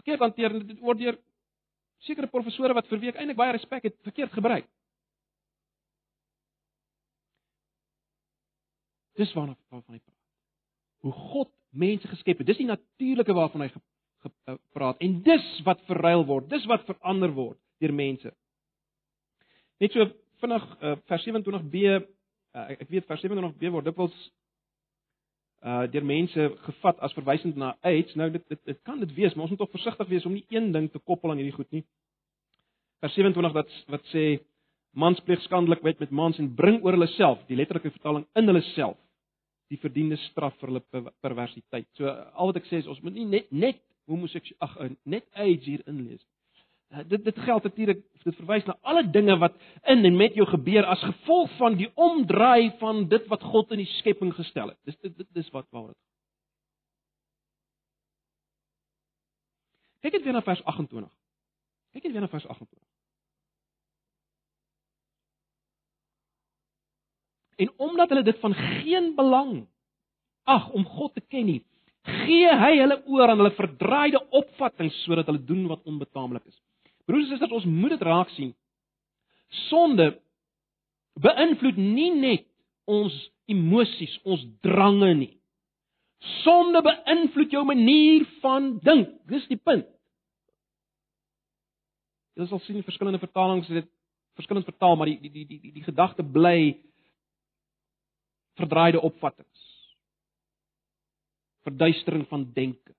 [0.02, 0.58] verkeerd hanteer.
[0.68, 1.16] Dit word deur
[2.04, 4.68] sekere professore wat vir wie ek eintlik baie respek het, verkeerd gebruik.
[9.16, 10.20] Dis waarna waarvan hy praat.
[11.06, 12.50] Hoe God mense geskep het.
[12.50, 13.91] Dis die natuurlike waarvan hy gepraat
[15.02, 18.30] en dis wat verruil word, dis wat verander word deur mense.
[19.82, 20.06] Net so
[20.42, 24.16] vinnig uh, vers 27b uh, ek weet vers 27b word dikwels
[25.62, 28.16] uh deur mense gevat as verwysend na AIDS.
[28.18, 30.46] Nou dit dit, dit kan dit wees, maar ons moet tog versigtig wees om nie
[30.50, 31.84] een ding te koppel aan hierdie goed nie.
[33.02, 34.24] Vers 27 wat wat sê
[34.98, 38.50] mans pleeg skandelik wet met mans en bring oor hulle self, die letterlike vertaling in
[38.50, 38.98] hulle self
[39.72, 41.88] die verdiende straf vir hulle perversiteit.
[41.96, 45.26] So al wat ek sê is ons moet nie net net homoseksueel ag eh, net
[45.32, 46.22] AIDS hier inlees.
[46.92, 49.54] Uh, dit dit geld natuurlik dit verwys na alle dinge wat
[49.88, 53.80] in en met jou gebeur as gevolg van die omdraai van dit wat God in
[53.80, 54.78] die skepping gestel het.
[54.84, 56.00] Dis dit, dit dis wat waar dit.
[60.02, 61.10] Kyk net weer na vers 28.
[61.94, 62.88] Kyk net weer na vers 28.
[67.62, 69.66] En omdat hulle dit van geen belang
[70.42, 71.60] ag om God te ken nie,
[72.02, 76.58] gee hy hulle oor aan hulle verdraaide opvattinge sodat hulle doen wat onbetaamlik is.
[77.06, 78.50] Broers en susters, ons moet dit raak sien.
[79.68, 80.08] Sonde
[81.22, 82.46] beïnvloed nie net
[82.90, 83.14] ons
[83.50, 85.32] emosies, ons drange nie.
[86.42, 89.10] Sonde beïnvloed jou manier van dink.
[89.30, 89.86] Dis die punt.
[92.38, 93.90] Jy sal sien verskillende vertalings het
[94.38, 96.78] verskillend vertaal, maar die die die die die, die gedagte bly
[98.56, 99.50] verdraaide opvattinge
[101.66, 102.94] verduistering van denke.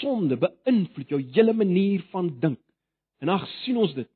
[0.00, 2.60] Sonde beïnvloed jou hele manier van dink.
[3.20, 4.08] En ag sien ons dit.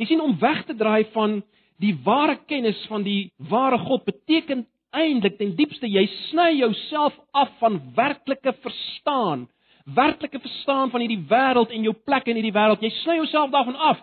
[0.00, 1.40] Jy sien om weg te draai van
[1.80, 4.64] die ware kennis van die ware God beteken
[4.96, 9.46] eintlik ten diepste jy sny jouself af van werklike verstaan,
[9.84, 12.82] werklike verstaan van hierdie wêreld en jou plek in hierdie wêreld.
[12.82, 14.00] Jy sny jouself daarvan af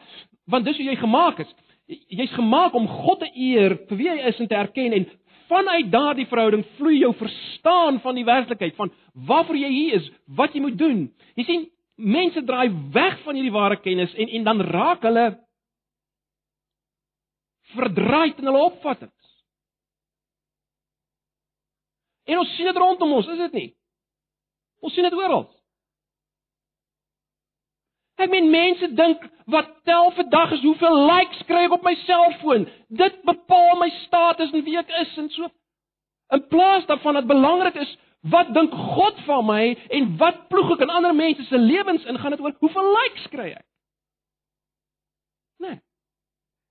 [0.47, 1.49] want dis hoe jy gemaak is
[1.87, 5.07] jy's gemaak om God te eer vir wie hy is en te erken en
[5.47, 8.91] vanuit daardie verhouding vloei jou verstaan van die werklikheid van
[9.27, 11.05] waarvoor jy hier is, wat jy moet doen.
[11.39, 15.27] Jy sien, mense draai weg van hierdie ware kennis en en dan raak hulle
[17.73, 19.13] verdraai in hulle opvattinge.
[22.27, 23.69] En ons sien dit rondom ons, is dit nie?
[24.83, 25.47] Ons sien dit oral.
[28.17, 29.21] Ek meen mense dink
[29.53, 32.65] wat tel vir dag is hoeveel likes kry ek op my selfoon.
[32.89, 35.49] Dit bepaal my status en wie ek is en so.
[36.33, 37.93] In plaas daarvan dat belangrik is
[38.33, 42.17] wat dink God van my en wat ploeg ek in ander mense se lewens in
[42.19, 43.65] gaan dit oor hoeveel likes kry ek.
[45.63, 45.77] Nee.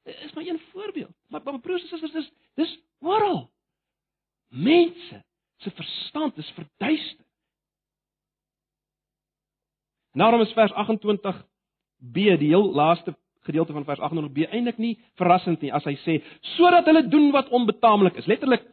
[0.07, 1.15] Dit is maar een voorbeeld.
[1.31, 3.47] Maar maar broers en susters dis dis oral.
[4.51, 5.23] Mense
[5.63, 7.26] se verstand is verduister.
[10.17, 11.45] Daarom is vers 28
[12.13, 13.15] B, die heel laaste
[13.47, 16.17] gedeelte van vers 28b eintlik nie verrassend nie as hy sê
[16.57, 18.27] sodat hulle doen wat onbetaamlik is.
[18.27, 18.65] Letterlik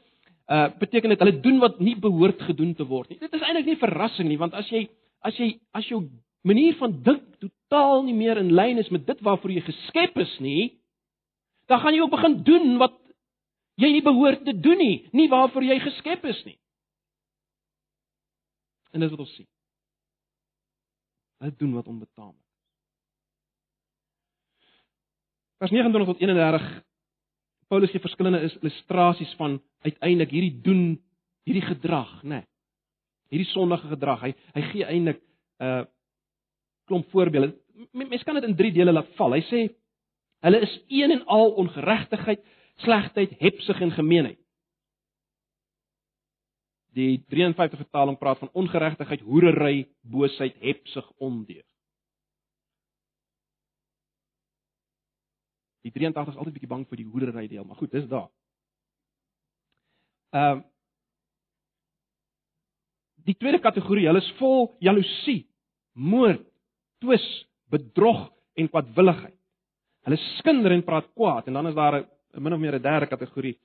[0.51, 3.19] uh beteken dit hulle doen wat nie behoort gedoen te word nie.
[3.21, 4.87] Dit is eintlik nie verrassing nie want as jy
[5.23, 6.01] as jy as jou
[6.43, 10.33] manier van dink totaal nie meer in lyn is met dit waarvoor jy geskep is
[10.43, 10.73] nie,
[11.71, 12.97] dan gaan jy ook begin doen wat
[13.79, 16.57] jy nie behoort te doen nie, nie waarvoor jy geskep is nie.
[18.93, 19.47] En dis wat ons sien.
[21.43, 22.51] Hulle doen wat onbetaamlik is.
[25.59, 26.67] Vers 29 tot 31
[27.67, 30.83] Paulus gee verskillende illustrasies van uiteindelik hierdie doen,
[31.47, 32.43] hierdie gedrag, né?
[32.43, 32.47] Nee,
[33.33, 34.21] hierdie sondige gedrag.
[34.21, 35.85] Hy hy gee eintlik 'n uh,
[36.87, 37.55] klomp voorbeelde.
[37.91, 39.33] Mense kan dit in drie dele laat val.
[39.33, 39.61] Hy sê
[40.45, 42.43] hulle is een en al ongeregtigheid,
[42.85, 44.39] slegheid, hepsig en gemeenheid.
[46.93, 51.65] Die 53 vertaling praat van ongeregtigheid, hoerery, boosheid, hepsig, ondeug.
[55.83, 58.29] Die 83 is altyd bietjie bang vir die hoerery deel, maar goed, dis daar.
[60.33, 60.69] Ehm uh,
[63.23, 65.45] Die tweede kategorie, hulle is vol jaloesie,
[65.95, 66.43] moord,
[67.03, 67.23] twis,
[67.71, 68.25] bedrog
[68.59, 69.35] en kwadwilligheid.
[70.03, 73.07] Hulle skinder en praat kwaad en dan is daar 'n min of meer 'n derde
[73.07, 73.57] kategorie.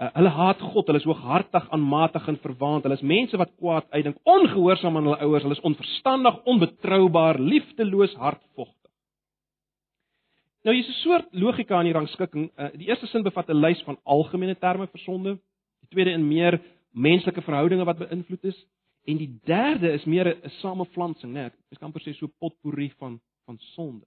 [0.00, 2.86] Uh, hulle haat God, hulle is hooghartig, aanmatig en verwaand.
[2.86, 8.14] Hulle is mense wat kwaad uitdink, ongehoorsaam aan hulle ouers, hulle is onverstandig, onbetroubaar, liefdeloos,
[8.16, 8.76] hardvogtig.
[10.64, 12.50] Nou hier's 'n soort logika in die rangskikking.
[12.56, 15.38] Uh, die eerste sin bevat 'n lys van algemene terme vir sonde.
[15.80, 16.60] Die tweede in meer
[16.92, 18.66] menslike verhoudinge wat beïnvloed is.
[19.04, 21.44] En die derde is meer 'n samevlansing, né?
[21.72, 24.04] Ek kan amper sê so potpourri van van sonde.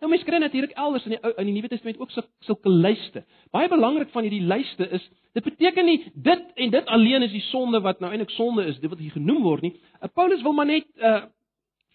[0.00, 2.10] Nou mense kry natuurlik elders in die in die Nuwe Testament ook
[2.46, 3.24] sulke lyste.
[3.50, 7.44] Baie belangrik van hierdie lyste is dit beteken nie dit en dit alleen is die
[7.48, 9.72] sonde wat nou eintlik sonde is, dit wat hier genoem word nie.
[10.00, 11.22] Uh, Paulus wil maar net uh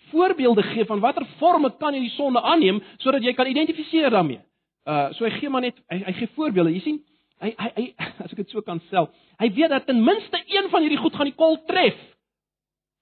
[0.07, 4.39] voorbeelde gee van watter vorme kan jy die sonde aanneem sodat jy kan identifiseer daarmee.
[4.87, 6.71] Uh so hy gee maar net hy, hy gee voorbeelde.
[6.77, 7.01] Jy sien,
[7.43, 7.87] hy hy, hy
[8.23, 9.09] as ek dit so kan stel,
[9.41, 11.99] hy weet dat ten minste een van hierdie goed gaan die kol tref.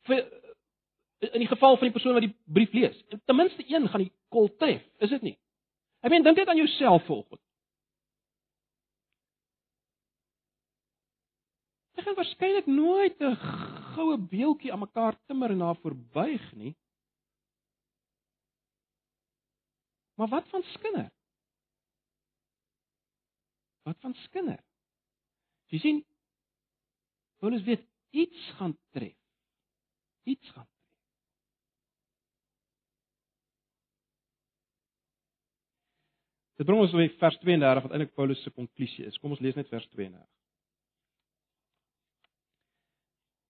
[0.10, 0.26] Vir
[1.20, 3.04] in die geval van die persoon wat die brief lees.
[3.26, 5.36] Ten minste een gaan die kol tref, is dit nie?
[6.04, 7.42] Ek meen dink net aan jouself volgens.
[11.96, 13.36] Jy gaan waarskynlik nooit 'n
[13.96, 16.76] goue beeltjie aan mekaar timmer en daar verbuig nie.
[20.16, 21.12] Maar wat van skinder?
[23.84, 24.64] Wat van skinder?
[25.66, 26.06] Jy sien
[27.40, 29.18] Paulus weet iets gaan tref.
[30.24, 30.68] Iets gaan
[36.56, 39.18] Dit bring ons by vers 32 wat eintlik Paulus se konklusie is.
[39.20, 40.24] Kom ons lees net vers 32.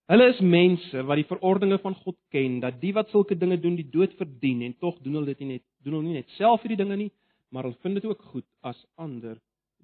[0.09, 3.77] Hulle is mense wat die verordeninge van God ken dat die wat sulke dinge doen
[3.77, 6.61] die dood verdien en tog doen hulle dit nie net doen hulle nie net self
[6.61, 7.11] hierdie dinge nie,
[7.49, 9.39] maar hulle vind dit ook goed as ander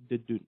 [0.10, 0.44] dit doen.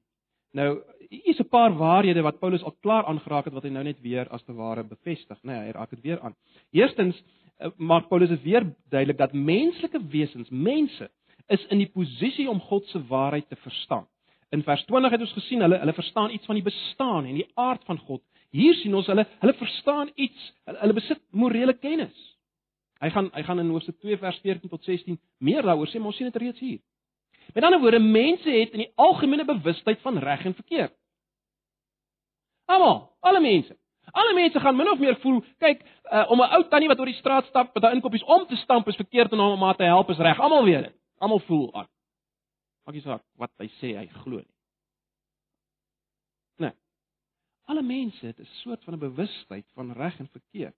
[0.53, 0.67] Nou,
[1.09, 4.01] hier is 'n paar waarhede wat Paulus al klaar aangeraak het wat hy nou net
[4.01, 5.53] weer as te ware bevestig, né?
[5.53, 6.35] Nee, hy raak dit weer aan.
[6.71, 7.23] Eerstens
[7.57, 11.09] eh, maak Paulus dit weer duidelik dat menslike wesens, mense,
[11.47, 14.07] is in die posisie om God se waarheid te verstaan.
[14.49, 17.51] In vers 20 het ons gesien hulle hulle verstaan iets van die bestaan en die
[17.55, 18.21] aard van God
[18.53, 22.13] Hier sien ons hulle hulle verstaan iets, hulle, hulle besit morele kennis.
[23.01, 26.13] Hy gaan hy gaan in Hoofstuk 2 vers 14 tot 16 meer daaroor sê, maar
[26.13, 26.81] ons sien dit reeds hier.
[27.55, 30.93] Met ander woorde, mense het in die algemene bewustheid van reg en verkeerd.
[32.69, 33.75] Almal, alle mense.
[34.13, 37.09] Alle mense gaan min of meer voel, kyk, uh, om 'n ou tannie wat oor
[37.09, 39.89] die straat stap met haar inkoppies om te stamp is verkeerd en om haar te
[39.89, 40.39] help is reg.
[40.39, 40.95] Almal weet dit.
[41.23, 41.89] Almal voel aan.
[42.83, 44.53] Maak nie saak wat hy sê hy glo nie.
[47.65, 50.75] Alle mense het 'n soort van 'n bewustheid van reg en verkeerd.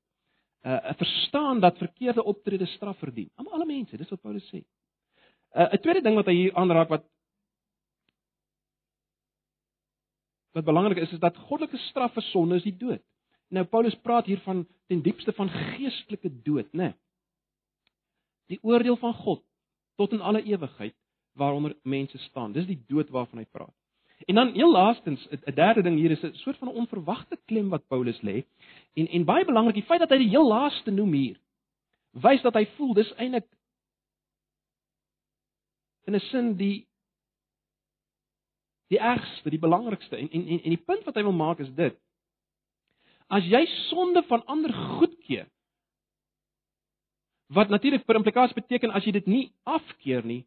[0.61, 3.29] uh, 'n verstaan dat verkeerde optrede straf verdien.
[3.35, 4.63] Almal alle mense, dis wat Paulus sê.
[5.51, 7.05] uh, 'n tweede ding wat hy hier aanraak wat
[10.51, 13.03] wat belangrik is is dat goddelike straf vir sonde is die dood.
[13.47, 16.77] Nou Paulus praat hier van ten diepste van geestelike dood, né?
[16.77, 16.93] Nee.
[18.45, 19.43] Die oordeel van God
[19.95, 20.95] tot in alle ewigheid
[21.33, 22.51] waaronder mense staan.
[22.51, 23.73] Dis die dood waarvan hy praat.
[24.25, 27.69] En dan heel laastens, 'n derde ding hier is 'n soort van 'n onverwagte klem
[27.69, 28.45] wat Paulus lê.
[28.93, 31.39] En en baie belangrik, die feit dat hy die heel laaste noem hier,
[32.11, 33.47] wys dat hy voel dis eintlik
[36.05, 36.87] in 'n sin die
[38.87, 40.15] die ergste, die belangrikste.
[40.17, 41.97] En en en die punt wat hy wil maak is dit.
[43.27, 45.49] As jy sonde van ander goedkeur
[47.47, 50.43] wat natuurlik per implikasie beteken as jy dit nie afkeer nie,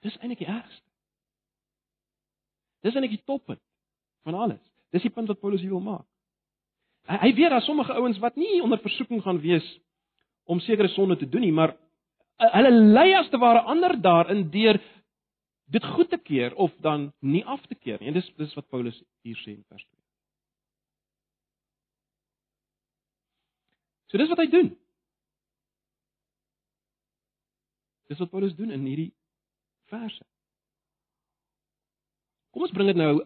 [0.00, 0.86] Dis eintlik die ergste.
[2.84, 3.60] Dis eintlik die toppunt
[4.24, 4.62] van alles.
[4.94, 6.06] Dis die punt wat Paulus hier wil maak.
[7.10, 9.66] hy, hy weet daar sommige ouens wat nie onder versoeking gaan wees
[10.44, 14.48] om sekere sonde te doen nie, maar uh, hulle lei as te ware ander daarin
[14.50, 14.80] deur
[15.70, 18.10] dit goed te keer of dan nie af te keer nie.
[18.10, 19.99] En dis dis wat Paulus hier sê in vers 2.
[24.10, 24.70] So dis wat hy doen.
[28.10, 29.12] Dis wat Paulus doen in hierdie
[29.90, 30.24] verse.
[32.50, 33.20] Kom ons bring dit nou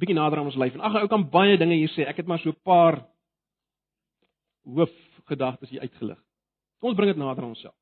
[0.00, 0.76] bietjie nader aan ons lyf.
[0.78, 2.08] En ag, ou kan baie dinge hier sê.
[2.08, 3.04] Ek het maar so 'n paar
[4.64, 6.20] hoofgedagtes hier uitgelig.
[6.80, 7.76] Kom ons bring dit nader aan onsself.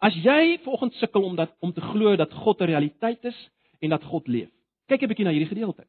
[0.00, 3.90] As jy vanoggend sukkel om dat om te glo dat God 'n realiteit is en
[3.90, 4.50] dat God leef.
[4.88, 5.86] Kyk 'n bietjie na hierdie gedeelte.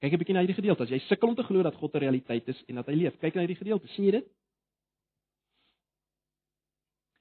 [0.00, 0.82] Kyk 'n bietjie na hierdie gedeelte.
[0.82, 3.18] As jy sukkel om te glo dat God 'n realiteit is en dat hy leef,
[3.18, 3.88] kyk na hierdie gedeelte.
[3.88, 4.28] sien jy dit?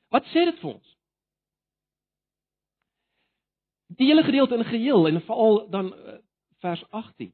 [0.10, 0.98] Wat sê dit vir ons?
[3.88, 6.18] Die hele gedeelte in geheel en veral dan uh,
[6.60, 7.34] vers 18.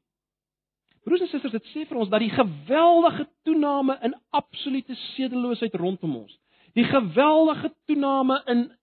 [1.02, 6.16] Broers en susters, dit sê vir ons dat die geweldige toename in absolute sedeloosheid rondom
[6.16, 6.38] ons
[6.72, 8.78] die geweldige toename in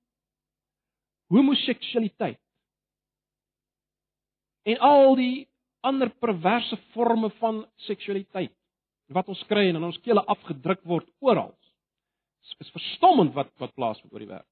[1.28, 2.39] homoseksualiteit
[4.64, 5.48] en al die
[5.82, 8.53] ander perverse forme van seksualiteit
[9.13, 11.53] wat ons kry en in ons kele afgedruk word oral.
[12.49, 14.49] Dit is verstommend wat wat plaasvind oor die wêreld.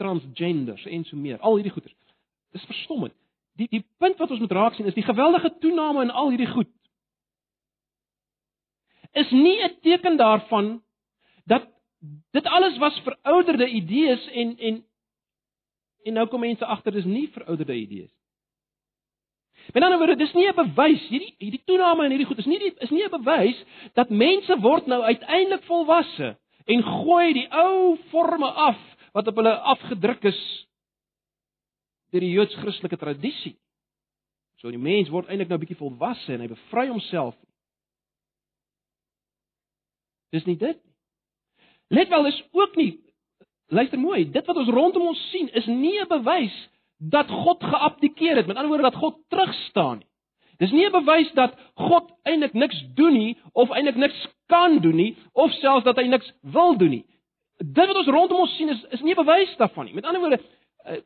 [0.00, 1.94] Transgenders en so meer, al hierdie goeters.
[2.52, 3.14] Dit is verstommend.
[3.60, 6.50] Die die punt wat ons moet raak sien is die geweldige toename in al hierdie
[6.50, 6.72] goed
[9.14, 10.82] is nie 'n teken daarvan
[11.44, 11.68] dat
[12.30, 14.84] dit alles was verouderde idees en en
[16.04, 18.12] en nou kom mense agter dis nie verouderde idees.
[19.72, 22.58] Met ander woorde, dis nie 'n bewys hierdie hierdie toename in hierdie goed is nie
[22.58, 26.36] die, is nie 'n bewys dat mense word nou uiteindelik volwasse
[26.66, 28.78] en gooi die ou forme af
[29.12, 30.68] wat op hulle afgedruk is
[32.10, 33.56] deur die Joods-Christelike tradisie.
[34.56, 37.34] So die mens word eintlik nou 'n bietjie volwasse en hy bevry homself
[40.34, 40.92] Dis nie dit nie.
[41.94, 43.03] Let wel, is ook nie
[43.66, 46.56] luister mooi, dit wat ons rondom ons sien is nie 'n bewys
[46.98, 50.06] dat God geabdikeer het, met ander woorde dat God terugstaan nie.
[50.58, 54.96] Dis nie 'n bewys dat God eintlik niks doen nie of eintlik niks kan doen
[54.96, 57.06] nie of selfs dat hy niks wil doen nie.
[57.58, 59.94] Dit wat ons rondom ons sien is is nie 'n bewys daarvan nie.
[59.94, 60.40] Met ander woorde
[60.86, 61.00] uh,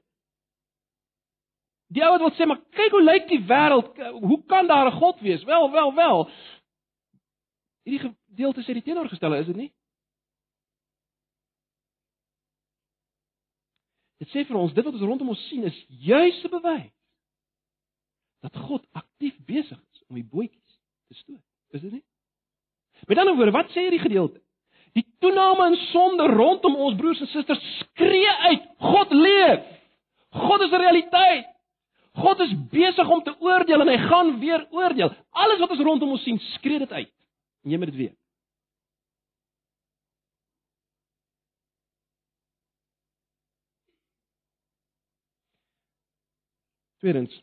[1.88, 3.96] Die ou wat wil sê maar kyk hoe lyk die wêreld?
[4.20, 5.44] Hoe kan daar 'n God wees?
[5.44, 6.30] Wel, wel, wel.
[7.84, 9.72] Hierdie gedeelte sê die teenoorgestelde, is dit nie?
[14.18, 16.94] Dit sê vir ons dit wat ons rondom ons sien is juis 'n bewys
[18.42, 20.74] dat God aktief besig is om die bootjies
[21.08, 21.44] te stoot.
[21.70, 22.04] Is dit nie?
[23.06, 24.40] Met ander woorde, wat sê hierdie gedeelte?
[24.96, 29.66] Die toename in sonde rondom ons broers en susters skree uit: God leef.
[30.30, 31.46] God is 'n realiteit.
[32.18, 35.12] God is besig om te oordeel en hy gaan weer oordeel.
[35.30, 37.12] Alles wat ons rondom ons sien, skree dit uit.
[37.64, 38.16] En jy moet dit weet.
[47.02, 47.34] Tweedens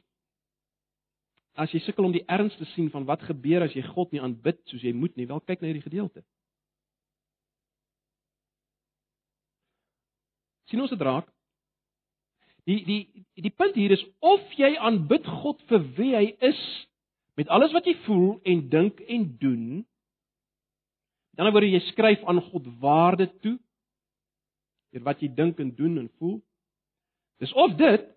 [1.56, 4.20] As jy sukkel om die erns te sien van wat gebeur as jy God nie
[4.20, 6.26] aanbid soos jy moet nie, wel kyk na hierdie gedeelte.
[10.76, 11.28] sien ons dit raak?
[12.66, 13.02] Die die
[13.46, 16.62] die punt hier is of jy aanbid God vir wie hy is
[17.38, 19.68] met alles wat jy voel en dink en doen.
[21.32, 23.58] Met ander woorde jy skryf aan God waarde toe
[24.96, 26.40] deur wat jy dink en doen en voel.
[27.44, 28.12] Dis of dit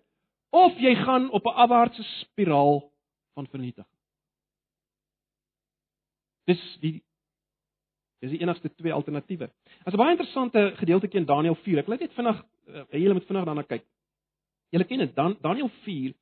[0.49, 2.91] of jy gaan op 'n afwaartse spiraal
[3.33, 3.95] van vernietiging.
[6.43, 7.03] Dis die
[8.19, 9.51] dis die enigste twee alternatiewe.
[9.83, 11.77] As 'n baie interessante gedeeltjie in Daniël 4.
[11.77, 12.43] Ek wil net vinnig
[12.89, 13.85] julle moet vinnig daarna kyk.
[14.69, 16.13] Julle ken dit, Dan Daniël 4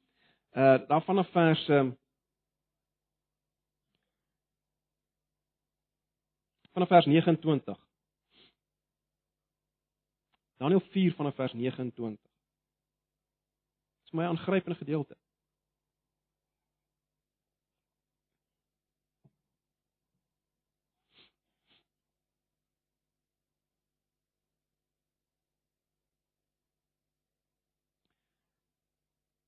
[0.57, 1.91] uh daar vanaf vers uh,
[6.71, 7.77] vanaf vers 29.
[10.57, 12.26] Daniël 4 vanaf vers 29.
[14.07, 15.17] Dis my aangrypende gedeelte.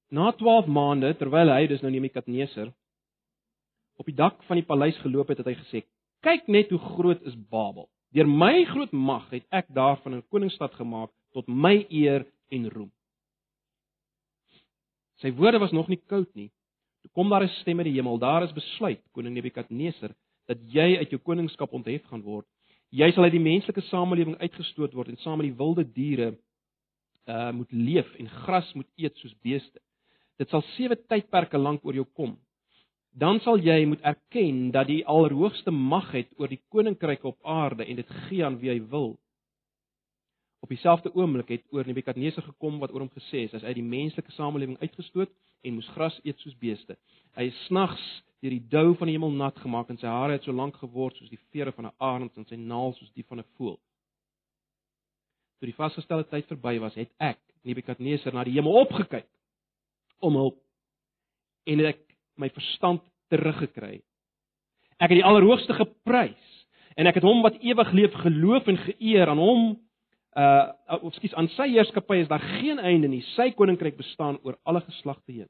[0.10, 2.74] Na 12 maande terwyl hy dis nou Nebukadneser
[3.96, 5.84] op die dak van die paleis geloop het, het hy gesê:
[6.26, 7.88] "Kyk net hoe groot is Babel.
[8.12, 12.92] Deur my groot mag het ek daarvan 'n koningsstad gemaak tot my eer en roem."
[15.22, 16.50] Sy woorde was nog nie koud nie.
[17.04, 20.16] Toe kom daar 'n stem uit die hemel: "Daar is besluit, koning Nebukadneser,
[20.48, 22.48] dat jy uit jou koningskap onthef gaan word.
[22.90, 26.38] Jy sal uit die menslike samelewing uitgestoot word en saam met die wilde diere
[27.30, 29.80] uh moet leef en gras moet eet soos beeste.
[30.42, 32.38] Dit sal sewe tydperke lank oor jou kom.
[33.14, 37.86] Dan sal jy moet erken dat die Allerhoogste mag het oor die koninkryke op aarde
[37.86, 39.18] en dit gee aan wie hy wil.
[40.60, 44.32] Op dieselfde oomblik het oor Nebukadneser gekom wat oor hom gesê is, hy die menslike
[44.36, 45.32] samelewing uitgestoot
[45.64, 46.98] en moes gras eet soos beeste.
[47.38, 48.04] Hy is snags
[48.44, 51.16] deur die dou van die hemel nat gemaak en sy hare het so lank geword
[51.20, 53.80] soos die vere van 'n arend en sy naels soos die van 'n voël.
[55.60, 59.28] Toe die vasgestelde tyd verby was, het ek, Nebukadneser, na die hemel opgekyk
[60.20, 60.60] om hulp
[61.66, 62.00] en ek
[62.38, 64.02] my verstand teruggekry.
[65.00, 69.30] Ek het die Allerhoogste geprys en ek het hom wat ewig leef geloof en geëer
[69.30, 69.89] aan hom
[70.38, 73.22] uh of skus aan sy heerskappy is daar geen einde nie.
[73.36, 75.50] Sy koninkryk bestaan oor alle geslagte heen.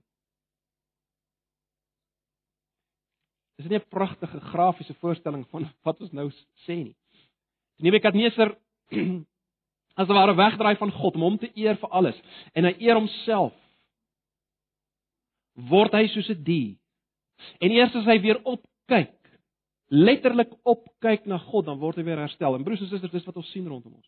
[3.60, 6.30] Dis nie 'n pragtige grafiese voorstelling van wat ons nou
[6.66, 6.96] sê nie.
[7.78, 8.56] Nebukadneser
[10.00, 12.22] as ware wegdraai van God om hom te eer vir alles
[12.54, 13.54] en hy eer homself.
[15.56, 16.76] Word hy soos 'n dier.
[17.60, 19.16] En eers as hy weer opkyk,
[19.90, 22.56] letterlik opkyk na God, dan word hy weer herstel.
[22.56, 24.08] En broers en susters, dis wat ons sien rondom ons.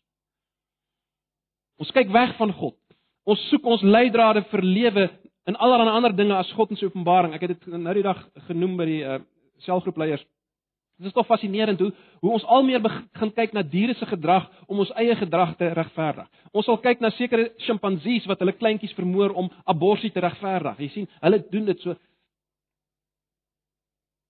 [1.80, 2.76] Ons kyk weg van God.
[3.24, 5.08] Ons soek ons leidrade vir lewe
[5.46, 7.34] in allerlei ander dinge as God in sy openbaring.
[7.34, 9.18] Ek het dit nou die dag genoem by die uh,
[9.66, 10.22] selfgroepleiers.
[11.02, 11.90] Dit is tog fascinerend hoe
[12.22, 15.72] hoe ons al meer begin kyk na diere se gedrag om ons eie gedrag te
[15.74, 16.28] regverdig.
[16.54, 20.78] Ons sal kyk na sekere sjimpansees wat hulle kleintjies vermoor om abortus te regverdig.
[20.78, 21.96] Jy sien, hulle doen dit so.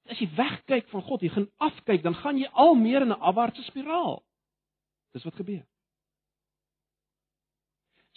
[0.08, 3.20] As jy wegkyk van God, jy gaan afkyk, dan gaan jy al meer in 'n
[3.20, 4.22] afwaartse spiraal.
[5.12, 5.66] Dis wat gebeur.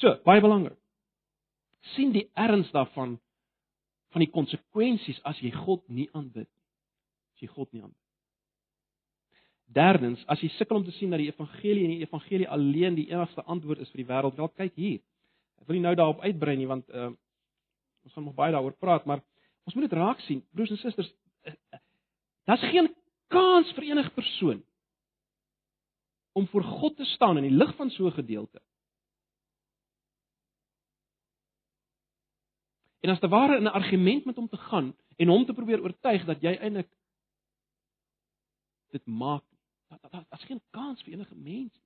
[0.02, 0.78] So, baie belangrik.
[1.94, 3.20] sien die erns daarvan
[4.10, 6.64] van die konsekwensies as jy God nie aanbid nie.
[7.36, 8.02] As jy God nie aanbid.
[9.76, 13.08] Derdens, as jy sukkel om te sien dat die evangelie en die evangelie alleen die
[13.12, 15.00] enigste antwoord is vir die wêreld, wel kyk hier.
[15.62, 17.12] Ek wil nie nou daarop uitbrei nie want uh
[18.06, 19.24] ons gaan nog baie daaroor praat, maar
[19.66, 20.44] ons moet dit raak sien.
[20.54, 21.08] Broers en susters,
[21.50, 21.80] uh, uh,
[22.46, 22.92] daar's geen
[23.34, 24.60] kans vir enige persoon
[26.38, 28.62] om voor God te staan in die lig van so 'n gedeelte
[33.06, 35.82] en as te ware in 'n argument met hom te gaan en hom te probeer
[35.82, 36.90] oortuig dat jy eintlik
[38.92, 39.44] dit maak.
[39.90, 41.86] Dat dat daar's geen kans vir enige mens nie.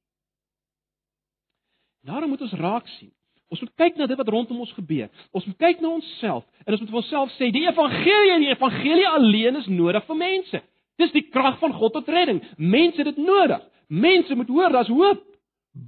[2.02, 3.12] Daarom moet ons raak sien.
[3.50, 5.10] Ons moet kyk na dit wat rondom ons gebeur.
[5.32, 8.54] Ons moet kyk na onsself en ons moet vir onsself sê die evangelie en die
[8.54, 10.62] evangelie alleen is nodig vir mense.
[11.02, 12.44] Dis die krag van God tot redding.
[12.58, 13.64] Mense het dit nodig.
[13.88, 15.26] Mense moet hoor daar's hoop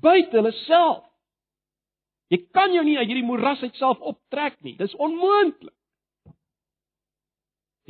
[0.02, 1.06] buite hulle self.
[2.32, 4.78] Jy kan jou nie uit hierdie moeras uitself optrek nie.
[4.80, 5.76] Dis onmoontlik.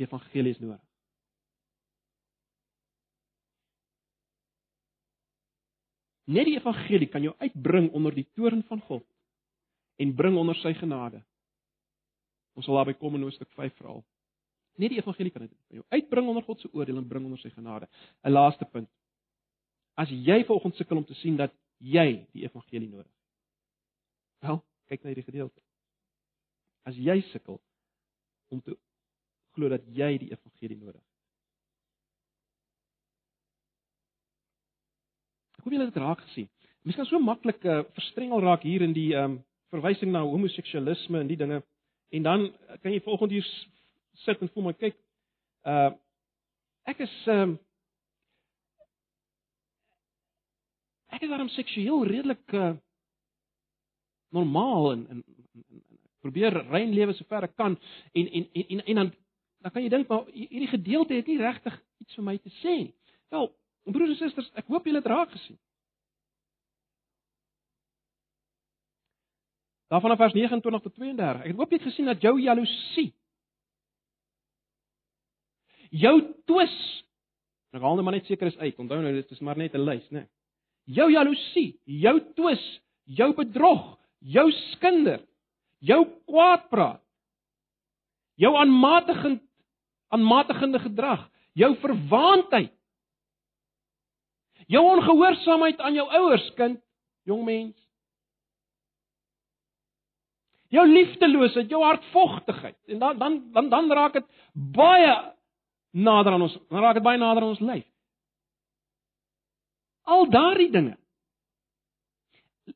[0.00, 0.80] Die evangelie is nodig.
[6.32, 9.06] Net die evangelie kan jou uitbring onder die toorn van God
[10.02, 11.22] en bring onder sy genade.
[12.58, 14.02] Ons sal daarby kom in Hoofstuk 5 verhaal.
[14.80, 17.50] Net die evangelie kan dit jou uitbring onder God se oordeel en bring onder sy
[17.54, 17.88] genade.
[18.24, 18.88] 'n Laaste punt.
[19.94, 23.21] As jy vanoggend sukkel om te sien dat jy die evangelie nodig het,
[24.42, 24.58] Wel,
[24.90, 25.60] kyk na hierdie gedeelte.
[26.88, 27.60] As jy sukkel
[28.50, 28.74] om te
[29.54, 31.08] glo dat jy die evangelie nodig het.
[35.58, 36.48] Ek hoop julle het dit raak gesien.
[36.82, 39.40] Mens kan so maklik uh, verstrengel raak hier in die ehm um,
[39.72, 41.62] verwysing na homoseksualisme en die dinge
[42.12, 42.42] en dan
[42.82, 43.46] kan jy volgende hier
[44.24, 44.98] sit en voel maar kyk
[45.64, 45.92] uh
[46.92, 47.54] ek is ehm um,
[51.16, 52.74] ek is daarom seksueel redelik uh
[54.32, 57.76] normaal en en, en, en probeer rein lewe sover ek kan
[58.12, 59.12] en en en en, en dan
[59.62, 62.78] dan kan jy dink maar hierdie gedeelte het nie regtig iets vir my te sê
[62.80, 62.94] nie.
[63.30, 63.46] Wel,
[63.94, 65.58] broers en susters, ek hoop julle het raak gesien.
[69.92, 71.46] Daarvan af vers 29 tot 32.
[71.46, 73.12] Ek hoop jy het gesien dat jou jaloesie
[75.92, 76.14] jou
[76.48, 76.76] twis
[77.72, 78.78] ek haal net maar net seker is uit.
[78.80, 80.26] Onthou nou dit is maar net 'n lys, né?
[80.84, 85.22] Jou jaloesie, jou twis, jou bedrog, jou skinder,
[85.82, 87.02] jou kwaadpraat,
[88.40, 89.42] jou aanmatigend
[90.12, 91.22] aanmatigende gedrag,
[91.56, 92.72] jou verwaandheid,
[94.68, 96.80] jou ongehoorsaamheid aan jou ouers kind,
[97.24, 97.78] jong mens.
[100.72, 105.16] Jou liefdeloosheid, jou hartvogtigheid en dan dan dan dan raak dit baie
[105.92, 107.88] nader aan ons, dan raak dit baie nader aan ons lyf.
[110.02, 110.96] Al daardie dinge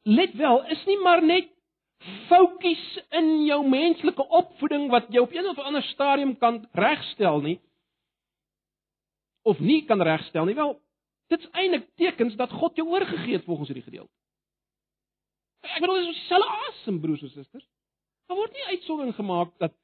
[0.02, 1.52] let wel, is nie maar net
[2.28, 2.84] foutjies
[3.16, 7.56] in jou menslike opvoeding wat jy op een of ander stadium kan regstel nie
[9.46, 10.56] of nie kan regstel nie.
[10.58, 10.74] Wel,
[11.30, 14.12] dit's eintlik tekens dat God jou oorgegee het volgens hierdie gedeelte.
[15.66, 17.66] Ek bedoel dis dieselfde asem broers en susters.
[18.26, 19.74] Daar word nie uitsondering gemaak dat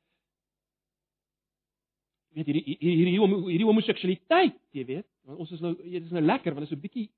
[2.34, 6.24] weet hierdie hierdie hierdie, hierdie homoseksualiteit, jy weet, want ons is nou dit is nou
[6.24, 7.08] lekker want dit is 'n bietjie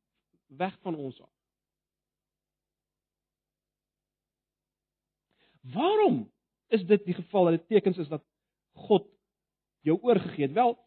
[0.59, 1.31] weg van ons af.
[5.73, 6.33] Waarom
[6.69, 8.25] is dit die geval dat dit tekens is dat
[8.73, 9.07] God
[9.81, 10.53] jou oorgegee het?
[10.53, 10.79] Wel,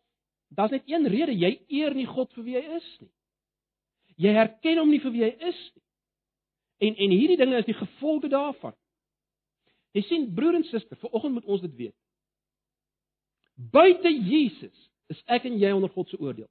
[0.48, 3.12] daar's net een rede, jy eer nie God vir wie hy is nie.
[4.18, 5.84] Jy herken hom nie vir wie hy is nie.
[6.78, 8.76] En en hierdie dinge is die gevolge daarvan.
[9.98, 11.96] Jy sien broer en suster, vanoggend moet ons dit weet.
[13.58, 16.50] Buite Jesus is ek en jy onder God se oordeel.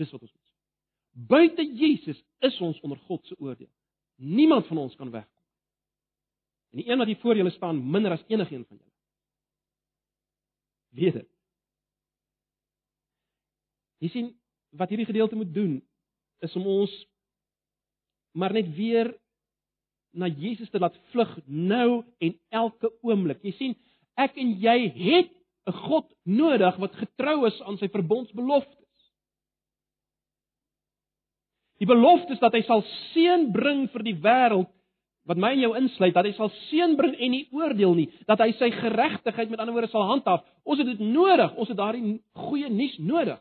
[0.00, 0.52] Dis wat ons moet sê.
[1.12, 3.68] Buite Jesus is ons onder God se oordeel.
[4.16, 5.31] Niemand van ons kan wegkom.
[6.72, 8.90] En die een wat hier voor julle staan minder as enigiemand van julle.
[10.96, 11.28] Weet dit.
[14.02, 14.30] Jy sien
[14.76, 15.76] wat hierdie gedeelte moet doen
[16.42, 16.92] is om ons
[18.32, 19.12] maar net weer
[20.16, 23.42] na Jesus te laat vlug nou en elke oomblik.
[23.44, 23.76] Jy sien,
[24.20, 25.32] ek en jy het
[25.68, 29.12] 'n God nodig wat getrou is aan sy verbondsbeloftes.
[31.78, 34.70] Die belofte is dat hy sal seën bring vir die wêreld
[35.28, 38.40] wat my en jou insluit, dat hy sal seën bring en nie oordeel nie, dat
[38.42, 40.42] hy sy geregtigheid met ander woorde sal handhaaf.
[40.66, 42.16] Ons het dit nodig, ons het daardie
[42.48, 43.38] goeie nuus nodig.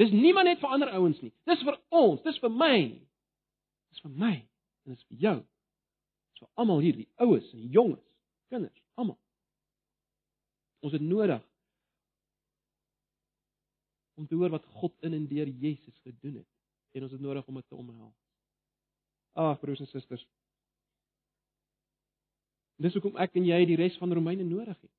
[0.00, 1.32] Dis niemand net vir ander ouens nie.
[1.48, 2.76] Dis vir ons, dis vir my.
[3.92, 5.36] Dis vir my en dis vir jou.
[6.40, 8.04] So almal hier, die oues en die jonges,
[8.52, 9.18] kinders, almal.
[10.84, 11.42] Ons het nodig
[14.20, 17.46] om te hoor wat God in en deur Jesus gedoen het en ons het nodig
[17.48, 18.16] om dit te omhels.
[19.38, 20.24] Ag broers en susters.
[22.80, 24.96] Dis hoekom ek en jy die res van Romeine nodig het.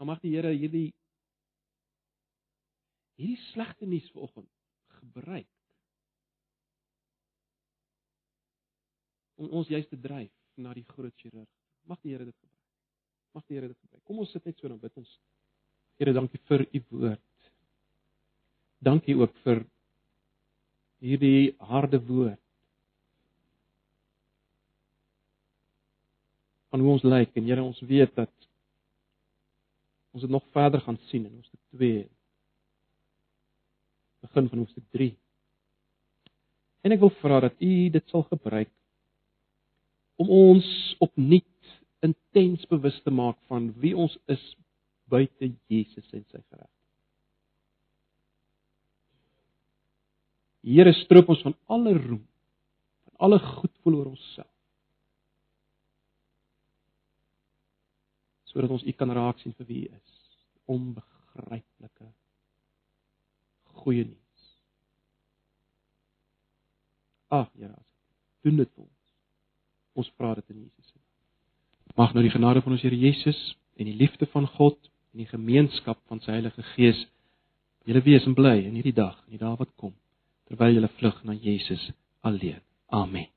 [0.00, 0.88] Mag die Here hierdie
[3.20, 4.48] hierdie slegte nuus vanoggend
[4.96, 5.48] gebruik
[9.40, 11.48] om ons juist te dryf na die groot chirurg.
[11.88, 12.64] Mag die Here dit gebruik.
[13.36, 14.02] Mag die Here dit gebruik.
[14.08, 15.12] Kom ons sit net so en bid ons.
[16.00, 17.50] Here, dankie vir u woord.
[18.80, 19.66] Dankie ook vir
[21.04, 22.40] hierdie harde woord.
[26.70, 28.32] Van hoe ons lyk en Here, ons weet dat
[30.14, 32.04] ons dit nog verder gaan sien in hoofstuk 2.
[34.26, 35.10] Begin van hoofstuk 3.
[36.86, 38.72] En ek wil vra dat u dit sal gebruik
[40.20, 40.66] om ons
[41.00, 41.46] opnuut
[42.04, 44.42] intens bewus te maak van wie ons is
[45.10, 46.76] buite Jesus en sy geregtigheid.
[50.60, 52.24] Here stroop ons van alle roem,
[53.08, 54.49] van alle goed voel oor onsself.
[58.50, 60.16] Sodat ons U kan raak sien vir wie U is.
[60.70, 62.10] Onbegryplike
[63.80, 64.46] goeie nuus.
[67.28, 67.76] Ag, Here,
[68.44, 68.98] doen dit vir ons.
[70.00, 71.96] Ons vra dit in Jesus se naam.
[71.98, 73.40] Mag nou die genade van ons Here Jesus
[73.80, 74.78] en die liefde van God
[75.14, 77.00] en die gemeenskap van sy Heilige Gees
[77.88, 79.94] julle wees en bly in hierdie dag en die dae wat kom
[80.50, 81.90] terwyl julle vlug na Jesus
[82.26, 82.60] alleen.
[82.90, 83.30] Amen.